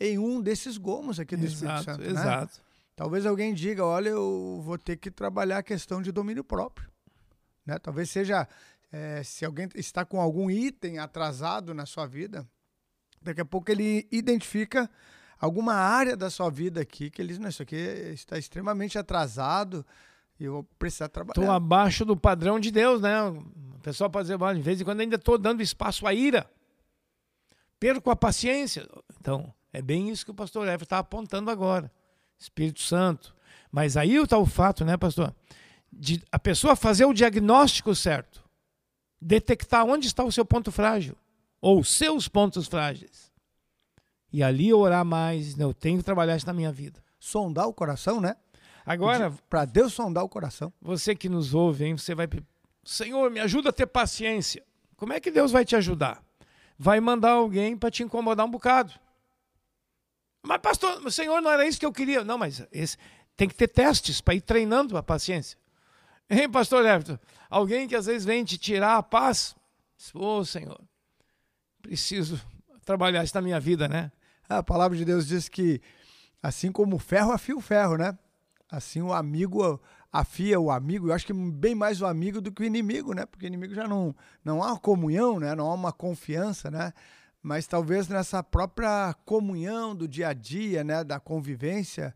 em 0.00 0.18
um 0.18 0.40
desses 0.40 0.76
gomos 0.76 1.18
aqui 1.18 1.36
do 1.36 1.44
exato, 1.44 1.64
Espírito 1.64 1.84
Santo. 1.84 2.00
Né? 2.00 2.10
Exato. 2.10 2.56
Né? 2.58 2.64
Talvez 2.94 3.26
alguém 3.26 3.54
diga, 3.54 3.84
olha, 3.84 4.08
eu 4.08 4.60
vou 4.64 4.76
ter 4.76 4.96
que 4.96 5.10
trabalhar 5.10 5.58
a 5.58 5.62
questão 5.62 6.02
de 6.02 6.10
domínio 6.10 6.42
próprio. 6.42 6.90
Né? 7.64 7.78
Talvez 7.78 8.10
seja, 8.10 8.48
é, 8.90 9.22
se 9.22 9.44
alguém 9.44 9.68
está 9.74 10.04
com 10.04 10.20
algum 10.20 10.50
item 10.50 10.98
atrasado 10.98 11.72
na 11.72 11.86
sua 11.86 12.06
vida, 12.06 12.46
daqui 13.22 13.40
a 13.40 13.44
pouco 13.44 13.70
ele 13.70 14.08
identifica 14.10 14.90
alguma 15.38 15.74
área 15.74 16.16
da 16.16 16.28
sua 16.28 16.50
vida 16.50 16.80
aqui 16.80 17.10
que 17.10 17.22
ele 17.22 17.28
diz, 17.28 17.38
não, 17.38 17.48
isso 17.48 17.62
aqui 17.62 17.76
está 17.76 18.36
extremamente 18.36 18.98
atrasado 18.98 19.86
e 20.40 20.44
eu 20.44 20.52
vou 20.52 20.64
precisar 20.78 21.08
trabalhar. 21.08 21.40
Estou 21.40 21.54
abaixo 21.54 22.04
do 22.04 22.16
padrão 22.16 22.58
de 22.58 22.70
Deus, 22.70 23.00
né? 23.00 23.22
O 23.22 23.80
pessoal 23.80 24.10
pode 24.10 24.28
dizer, 24.28 24.54
de 24.54 24.60
vez 24.60 24.80
em 24.80 24.84
quando 24.84 25.00
ainda 25.00 25.16
estou 25.16 25.38
dando 25.38 25.62
espaço 25.62 26.06
à 26.06 26.12
ira. 26.12 26.50
Perco 27.78 28.10
a 28.10 28.16
paciência. 28.16 28.88
Então, 29.20 29.54
é 29.78 29.82
bem 29.82 30.10
isso 30.10 30.24
que 30.24 30.30
o 30.30 30.34
pastor 30.34 30.66
Everton 30.66 30.84
está 30.84 30.98
apontando 30.98 31.50
agora. 31.50 31.90
Espírito 32.38 32.80
Santo. 32.80 33.34
Mas 33.70 33.96
aí 33.96 34.14
está 34.16 34.38
o 34.38 34.46
fato, 34.46 34.84
né, 34.84 34.96
pastor? 34.96 35.34
de 35.92 36.22
a 36.30 36.38
pessoa 36.38 36.76
fazer 36.76 37.04
o 37.04 37.14
diagnóstico 37.14 37.94
certo, 37.94 38.44
detectar 39.20 39.84
onde 39.84 40.06
está 40.06 40.22
o 40.22 40.32
seu 40.32 40.44
ponto 40.44 40.70
frágil 40.70 41.16
ou 41.60 41.82
seus 41.82 42.28
pontos 42.28 42.66
frágeis. 42.66 43.32
E 44.32 44.42
ali 44.42 44.72
orar 44.72 45.04
mais, 45.04 45.56
né? 45.56 45.64
eu 45.64 45.72
tenho 45.72 45.98
que 45.98 46.04
trabalhar 46.04 46.36
isso 46.36 46.46
na 46.46 46.52
minha 46.52 46.70
vida. 46.70 47.02
Sondar 47.18 47.66
o 47.66 47.72
coração, 47.72 48.20
né? 48.20 48.36
Agora, 48.84 49.32
para 49.48 49.64
Deus 49.64 49.92
sondar 49.92 50.22
o 50.22 50.28
coração. 50.28 50.72
Você 50.80 51.14
que 51.14 51.28
nos 51.28 51.54
ouve, 51.54 51.84
hein? 51.84 51.96
você 51.96 52.14
vai 52.14 52.28
Senhor, 52.84 53.30
me 53.30 53.40
ajuda 53.40 53.70
a 53.70 53.72
ter 53.72 53.86
paciência. 53.86 54.62
Como 54.96 55.12
é 55.12 55.20
que 55.20 55.30
Deus 55.30 55.50
vai 55.50 55.64
te 55.64 55.74
ajudar? 55.76 56.22
Vai 56.78 57.00
mandar 57.00 57.32
alguém 57.32 57.76
para 57.76 57.90
te 57.90 58.02
incomodar 58.02 58.46
um 58.46 58.50
bocado. 58.50 58.92
Mas 60.42 60.58
pastor, 60.58 61.10
Senhor, 61.12 61.40
não 61.40 61.50
era 61.50 61.66
isso 61.66 61.78
que 61.78 61.86
eu 61.86 61.92
queria. 61.92 62.24
Não, 62.24 62.38
mas 62.38 62.66
esse, 62.72 62.96
tem 63.36 63.48
que 63.48 63.54
ter 63.54 63.68
testes 63.68 64.20
para 64.20 64.34
ir 64.34 64.40
treinando 64.40 64.96
a 64.96 65.02
paciência. 65.02 65.58
Hein, 66.28 66.50
pastor 66.50 66.84
Everton? 66.84 67.18
Alguém 67.48 67.88
que 67.88 67.96
às 67.96 68.06
vezes 68.06 68.24
vem 68.24 68.44
te 68.44 68.58
tirar 68.58 68.96
a 68.96 69.02
paz. 69.02 69.56
Ô, 70.14 70.38
oh, 70.38 70.44
Senhor, 70.44 70.80
preciso 71.80 72.40
trabalhar 72.84 73.24
isso 73.24 73.34
na 73.34 73.42
minha 73.42 73.58
vida, 73.58 73.88
né? 73.88 74.12
A 74.48 74.62
palavra 74.62 74.96
de 74.96 75.04
Deus 75.04 75.26
diz 75.26 75.48
que 75.48 75.80
assim 76.42 76.70
como 76.72 76.96
o 76.96 76.98
ferro 76.98 77.32
afia 77.32 77.56
o 77.56 77.60
ferro, 77.60 77.96
né? 77.96 78.16
Assim 78.70 79.00
o 79.00 79.12
amigo 79.12 79.80
afia 80.12 80.58
o 80.58 80.70
amigo. 80.70 81.08
Eu 81.08 81.14
acho 81.14 81.26
que 81.26 81.32
bem 81.32 81.74
mais 81.74 82.00
o 82.00 82.06
amigo 82.06 82.40
do 82.40 82.52
que 82.52 82.62
o 82.62 82.64
inimigo, 82.64 83.14
né? 83.14 83.26
Porque 83.26 83.46
o 83.46 83.48
inimigo 83.48 83.74
já 83.74 83.86
não, 83.86 84.14
não 84.44 84.62
há 84.62 84.78
comunhão, 84.78 85.38
né? 85.38 85.54
Não 85.54 85.70
há 85.70 85.74
uma 85.74 85.92
confiança, 85.92 86.70
né? 86.70 86.92
Mas 87.48 87.66
talvez 87.66 88.08
nessa 88.08 88.42
própria 88.42 89.14
comunhão 89.24 89.96
do 89.96 90.06
dia 90.06 90.28
a 90.28 90.32
dia, 90.34 90.84
né? 90.84 91.02
Da 91.02 91.18
convivência, 91.18 92.14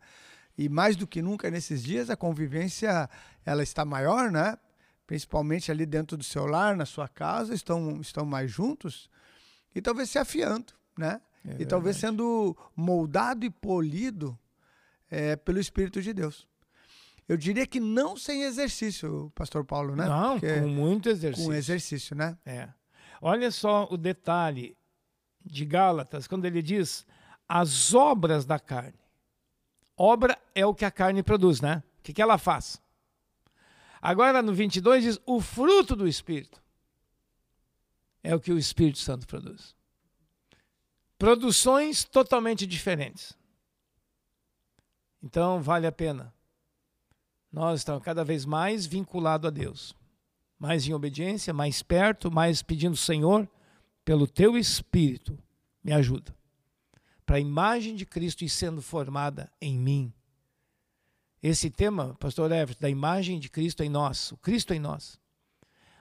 e 0.55 0.69
mais 0.69 0.95
do 0.95 1.07
que 1.07 1.23
nunca 1.23 1.49
nesses 1.49 1.81
dias 1.81 2.11
a 2.11 2.15
convivência 2.15 3.09
ela 3.43 3.63
está 3.63 3.83
maior, 3.83 4.31
né? 4.31 4.55
Principalmente 5.07 5.71
ali 5.71 5.87
dentro 5.87 6.15
do 6.15 6.23
seu 6.23 6.45
lar, 6.45 6.77
na 6.77 6.85
sua 6.85 7.07
casa, 7.07 7.51
estão, 7.55 7.99
estão 7.99 8.27
mais 8.27 8.51
juntos 8.51 9.09
e 9.73 9.81
talvez 9.81 10.11
se 10.11 10.19
afiando, 10.19 10.71
né? 10.95 11.19
É 11.47 11.63
e 11.63 11.65
talvez 11.65 11.97
sendo 11.97 12.55
moldado 12.75 13.43
e 13.43 13.49
polido 13.49 14.37
é, 15.09 15.35
pelo 15.35 15.59
Espírito 15.59 15.99
de 15.99 16.13
Deus. 16.13 16.47
Eu 17.27 17.37
diria 17.37 17.65
que 17.65 17.79
não 17.79 18.15
sem 18.15 18.43
exercício, 18.43 19.31
Pastor 19.33 19.65
Paulo, 19.65 19.95
né? 19.95 20.05
Não, 20.05 20.39
Porque 20.39 20.59
com 20.59 20.67
muito 20.67 21.09
exercício. 21.09 21.47
Com 21.47 21.53
exercício, 21.55 22.15
né? 22.15 22.37
É. 22.45 22.69
Olha 23.19 23.49
só 23.49 23.87
o 23.89 23.97
detalhe 23.97 24.77
de 25.45 25.65
Gálatas, 25.65 26.27
quando 26.27 26.45
ele 26.45 26.61
diz 26.61 27.05
as 27.47 27.93
obras 27.93 28.45
da 28.45 28.59
carne. 28.59 28.99
Obra 29.97 30.37
é 30.55 30.65
o 30.65 30.73
que 30.73 30.85
a 30.85 30.91
carne 30.91 31.21
produz, 31.21 31.61
né? 31.61 31.83
O 31.99 32.03
que, 32.03 32.13
que 32.13 32.21
ela 32.21 32.37
faz? 32.37 32.81
Agora 34.01 34.41
no 34.41 34.53
22 34.53 35.03
diz 35.03 35.19
o 35.25 35.39
fruto 35.39 35.95
do 35.95 36.07
Espírito. 36.07 36.61
É 38.21 38.33
o 38.35 38.39
que 38.39 38.51
o 38.51 38.57
Espírito 38.57 38.99
Santo 38.99 39.27
produz. 39.27 39.75
Produções 41.17 42.03
totalmente 42.03 42.65
diferentes. 42.65 43.37
Então 45.21 45.61
vale 45.61 45.87
a 45.87 45.91
pena. 45.91 46.33
Nós 47.51 47.81
estamos 47.81 48.03
cada 48.03 48.25
vez 48.25 48.45
mais 48.45 48.85
vinculados 48.85 49.47
a 49.47 49.51
Deus. 49.51 49.95
Mais 50.57 50.87
em 50.87 50.93
obediência, 50.93 51.53
mais 51.53 51.81
perto, 51.81 52.31
mais 52.31 52.61
pedindo, 52.61 52.97
Senhor, 52.97 53.47
pelo 54.03 54.27
teu 54.27 54.57
Espírito, 54.57 55.37
me 55.83 55.91
ajuda. 55.91 56.35
Para 57.25 57.37
a 57.37 57.39
imagem 57.39 57.95
de 57.95 58.05
Cristo 58.05 58.43
ir 58.43 58.49
sendo 58.49 58.81
formada 58.81 59.51
em 59.61 59.77
mim. 59.77 60.13
Esse 61.41 61.69
tema, 61.69 62.15
pastor 62.15 62.51
Everett, 62.51 62.81
da 62.81 62.89
imagem 62.89 63.39
de 63.39 63.49
Cristo 63.49 63.83
em 63.83 63.89
nós, 63.89 64.31
o 64.31 64.37
Cristo 64.37 64.73
em 64.73 64.79
nós, 64.79 65.19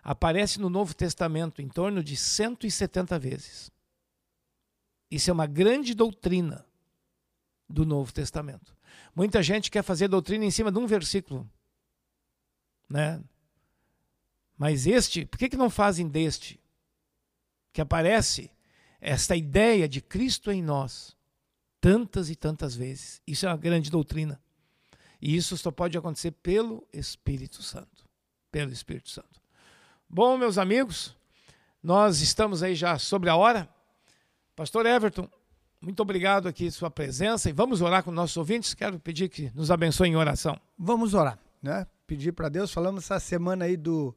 aparece 0.03 0.61
no 0.61 0.69
Novo 0.69 0.95
Testamento 0.95 1.63
em 1.63 1.69
torno 1.69 2.03
de 2.03 2.17
170 2.17 3.19
vezes. 3.19 3.71
Isso 5.11 5.31
é 5.31 5.33
uma 5.33 5.47
grande 5.47 5.95
doutrina 5.95 6.65
do 7.69 7.85
Novo 7.85 8.13
Testamento. 8.13 8.77
Muita 9.15 9.43
gente 9.43 9.71
quer 9.71 9.83
fazer 9.83 10.09
doutrina 10.09 10.45
em 10.45 10.51
cima 10.51 10.73
de 10.73 10.79
um 10.79 10.87
versículo, 10.87 11.49
né? 12.89 13.23
Mas 14.57 14.87
este, 14.87 15.27
por 15.27 15.39
que, 15.39 15.49
que 15.49 15.57
não 15.57 15.69
fazem 15.69 16.09
deste? 16.09 16.62
Que 17.73 17.81
aparece 17.81 18.51
esta 19.01 19.35
ideia 19.35 19.89
de 19.89 20.01
Cristo 20.01 20.51
em 20.51 20.63
nós 20.63 21.17
tantas 21.81 22.31
e 22.31 22.37
tantas 22.37 22.77
vezes. 22.77 23.21
Isso 23.27 23.45
é 23.45 23.49
uma 23.49 23.57
grande 23.57 23.91
doutrina. 23.91 24.41
E 25.21 25.37
isso 25.37 25.57
só 25.59 25.71
pode 25.71 25.99
acontecer 25.99 26.31
pelo 26.31 26.87
Espírito 26.93 27.63
Santo. 27.63 28.09
Pelo 28.51 28.73
Espírito 28.73 29.11
Santo. 29.11 29.41
Bom, 30.09 30.37
meus 30.37 30.59
amigos, 30.59 31.17
nós 31.83 32.21
estamos 32.21 32.63
aí 32.63 32.75
já 32.75 32.99
sobre 32.99 33.29
a 33.29 33.37
hora. 33.37 33.69
Pastor 34.55 34.87
Everton, 34.87 35.29
muito 35.81 36.01
obrigado 36.01 36.47
aqui 36.47 36.71
sua 36.71 36.91
presença 36.91 37.51
e 37.51 37.53
vamos 37.53 37.81
orar 37.81 38.05
com 38.05 38.13
nossos 38.13 38.37
ouvintes. 38.37 38.75
Quero 38.75 39.01
pedir 39.01 39.29
que 39.29 39.51
nos 39.53 39.71
abençoe 39.71 40.09
em 40.09 40.17
oração. 40.17 40.61
Vamos 40.79 41.15
orar, 41.15 41.39
né? 41.61 41.87
Pedir 42.07 42.33
para 42.33 42.49
Deus. 42.49 42.71
Falamos 42.73 43.05
essa 43.05 43.19
semana 43.19 43.65
aí 43.65 43.77
do 43.77 44.15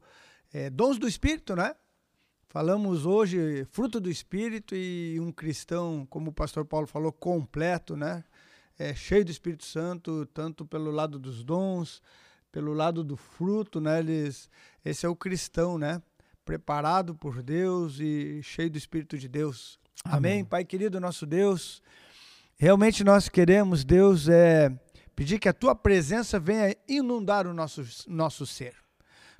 é, 0.52 0.70
dons 0.70 0.98
do 0.98 1.08
Espírito, 1.08 1.56
né? 1.56 1.74
Falamos 2.56 3.04
hoje 3.04 3.66
fruto 3.66 4.00
do 4.00 4.10
Espírito 4.10 4.74
e 4.74 5.20
um 5.20 5.30
cristão, 5.30 6.06
como 6.08 6.30
o 6.30 6.32
pastor 6.32 6.64
Paulo 6.64 6.86
falou, 6.86 7.12
completo, 7.12 7.94
né? 7.94 8.24
É, 8.78 8.94
cheio 8.94 9.22
do 9.22 9.30
Espírito 9.30 9.66
Santo, 9.66 10.24
tanto 10.32 10.64
pelo 10.64 10.90
lado 10.90 11.18
dos 11.18 11.44
dons, 11.44 12.00
pelo 12.50 12.72
lado 12.72 13.04
do 13.04 13.14
fruto, 13.14 13.78
né? 13.78 13.98
Eles, 13.98 14.48
esse 14.82 15.04
é 15.04 15.08
o 15.10 15.14
cristão, 15.14 15.76
né? 15.76 16.00
Preparado 16.46 17.14
por 17.14 17.42
Deus 17.42 18.00
e 18.00 18.40
cheio 18.42 18.70
do 18.70 18.78
Espírito 18.78 19.18
de 19.18 19.28
Deus. 19.28 19.78
Amém. 20.02 20.16
Amém. 20.16 20.44
Pai 20.46 20.64
querido, 20.64 20.98
nosso 20.98 21.26
Deus, 21.26 21.82
realmente 22.56 23.04
nós 23.04 23.28
queremos, 23.28 23.84
Deus, 23.84 24.30
é, 24.30 24.74
pedir 25.14 25.38
que 25.38 25.50
a 25.50 25.52
tua 25.52 25.74
presença 25.74 26.40
venha 26.40 26.74
inundar 26.88 27.46
o 27.46 27.52
nosso, 27.52 27.82
nosso 28.08 28.46
ser. 28.46 28.74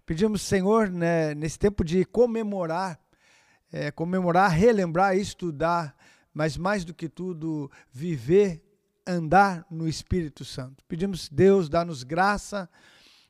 Pedimos, 0.05 0.43
Senhor, 0.43 0.91
né, 0.91 1.35
nesse 1.35 1.59
tempo 1.59 1.83
de 1.83 2.05
comemorar, 2.05 3.06
é, 3.77 3.91
comemorar, 3.91 4.51
relembrar, 4.51 5.15
estudar, 5.17 5.95
mas 6.33 6.57
mais 6.57 6.83
do 6.83 6.95
que 6.95 7.11
tudo, 7.11 7.71
viver, 7.93 8.63
andar 9.07 9.67
no 9.71 9.87
Espírito 9.87 10.47
Santo. 10.47 10.83
Pedimos, 10.89 11.29
Deus, 11.29 11.69
dá-nos 11.69 12.03
graça 12.03 12.71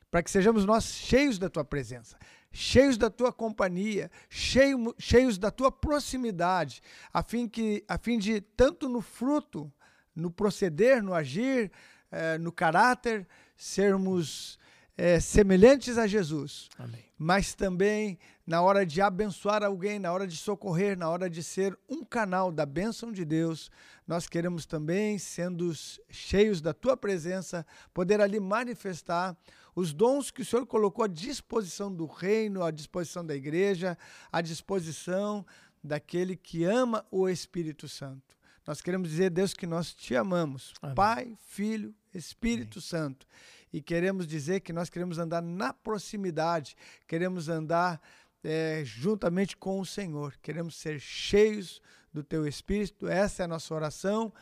para 0.09 0.23
que 0.23 0.31
sejamos 0.31 0.63
nós 0.63 0.85
cheios 0.85 1.37
da 1.37 1.49
tua 1.49 1.65
presença, 1.65 2.17
cheios 2.49 2.97
da 2.97 3.09
tua 3.09 3.33
companhia, 3.33 4.09
cheio, 4.29 4.95
cheios 4.97 5.37
da 5.37 5.51
tua 5.51 5.69
proximidade, 5.69 6.81
a 7.13 7.21
fim, 7.21 7.47
que, 7.47 7.83
a 7.85 7.97
fim 7.97 8.17
de, 8.17 8.39
tanto 8.39 8.87
no 8.87 9.01
fruto, 9.01 9.71
no 10.15 10.31
proceder, 10.31 11.03
no 11.03 11.13
agir, 11.13 11.69
eh, 12.09 12.37
no 12.37 12.53
caráter, 12.53 13.27
sermos 13.57 14.57
eh, 14.97 15.19
semelhantes 15.19 15.97
a 15.97 16.07
Jesus. 16.07 16.69
Amém. 16.79 17.03
Mas 17.17 17.53
também 17.53 18.17
na 18.47 18.61
hora 18.61 18.85
de 18.85 19.01
abençoar 19.01 19.61
alguém, 19.61 19.99
na 19.99 20.09
hora 20.09 20.25
de 20.25 20.37
socorrer, 20.37 20.97
na 20.97 21.09
hora 21.09 21.29
de 21.29 21.43
ser 21.43 21.77
um 21.89 22.05
canal 22.05 22.49
da 22.49 22.65
bênção 22.65 23.11
de 23.11 23.25
Deus, 23.25 23.69
nós 24.07 24.29
queremos 24.29 24.65
também, 24.65 25.19
sendo 25.19 25.73
cheios 26.09 26.61
da 26.61 26.73
tua 26.73 26.95
presença, 26.95 27.65
poder 27.93 28.21
ali 28.21 28.39
manifestar 28.39 29.35
os 29.75 29.93
dons 29.93 30.31
que 30.31 30.41
o 30.41 30.45
Senhor 30.45 30.65
colocou 30.65 31.03
à 31.03 31.07
disposição 31.09 31.93
do 31.93 32.05
reino, 32.05 32.63
à 32.63 32.71
disposição 32.71 33.25
da 33.25 33.35
igreja, 33.35 33.97
à 34.31 34.39
disposição 34.39 35.45
daquele 35.83 36.37
que 36.37 36.63
ama 36.63 37.05
o 37.11 37.27
Espírito 37.27 37.89
Santo. 37.89 38.37
Nós 38.65 38.81
queremos 38.81 39.09
dizer, 39.09 39.29
Deus, 39.29 39.53
que 39.53 39.67
nós 39.67 39.93
te 39.93 40.15
amamos, 40.15 40.73
Amém. 40.81 40.95
Pai, 40.95 41.37
Filho, 41.47 41.93
Espírito 42.13 42.79
Amém. 42.79 42.87
Santo. 42.87 43.27
E 43.73 43.81
queremos 43.81 44.25
dizer 44.25 44.61
que 44.61 44.71
nós 44.71 44.89
queremos 44.89 45.19
andar 45.19 45.41
na 45.41 45.73
proximidade, 45.73 46.75
queremos 47.05 47.49
andar 47.49 48.01
é, 48.43 48.81
juntamente 48.85 49.57
com 49.57 49.79
o 49.79 49.85
Senhor, 49.85 50.35
queremos 50.41 50.75
ser 50.75 50.99
cheios 50.99 51.81
do 52.13 52.23
teu 52.23 52.47
Espírito, 52.47 53.07
essa 53.07 53.43
é 53.43 53.45
a 53.45 53.47
nossa 53.47 53.73
oração, 53.73 54.33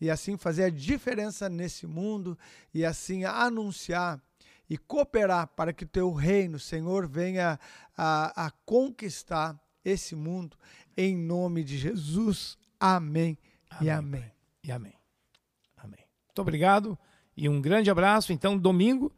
e 0.00 0.10
assim 0.10 0.36
fazer 0.36 0.64
a 0.64 0.70
diferença 0.70 1.48
nesse 1.48 1.86
mundo 1.86 2.38
e 2.72 2.84
assim 2.84 3.24
anunciar 3.24 4.22
e 4.70 4.76
cooperar 4.76 5.48
para 5.48 5.72
que 5.72 5.84
o 5.84 5.88
teu 5.88 6.12
reino, 6.12 6.58
Senhor, 6.58 7.08
venha 7.08 7.58
a, 7.96 8.46
a 8.46 8.50
conquistar 8.64 9.58
esse 9.84 10.14
mundo, 10.14 10.56
em 10.96 11.16
nome 11.16 11.64
de 11.64 11.78
Jesus. 11.78 12.58
Amém, 12.78 13.38
amém 13.70 13.86
e 13.86 13.90
amém. 13.90 14.32
E 14.62 14.72
amém. 14.72 14.94
Amém. 15.76 16.04
Muito 16.26 16.42
obrigado 16.42 16.98
e 17.36 17.48
um 17.48 17.60
grande 17.60 17.90
abraço. 17.90 18.32
Então, 18.32 18.58
domingo, 18.58 19.12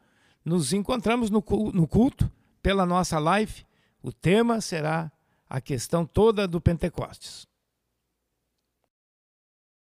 nos 0.44 0.72
encontramos 0.72 1.30
no 1.30 1.42
culto 1.42 2.30
pela 2.62 2.86
nossa 2.86 3.18
live. 3.18 3.66
O 4.02 4.12
tema 4.12 4.60
será 4.60 5.10
a 5.48 5.60
questão 5.60 6.06
toda 6.06 6.46
do 6.46 6.60
Pentecostes. 6.60 7.46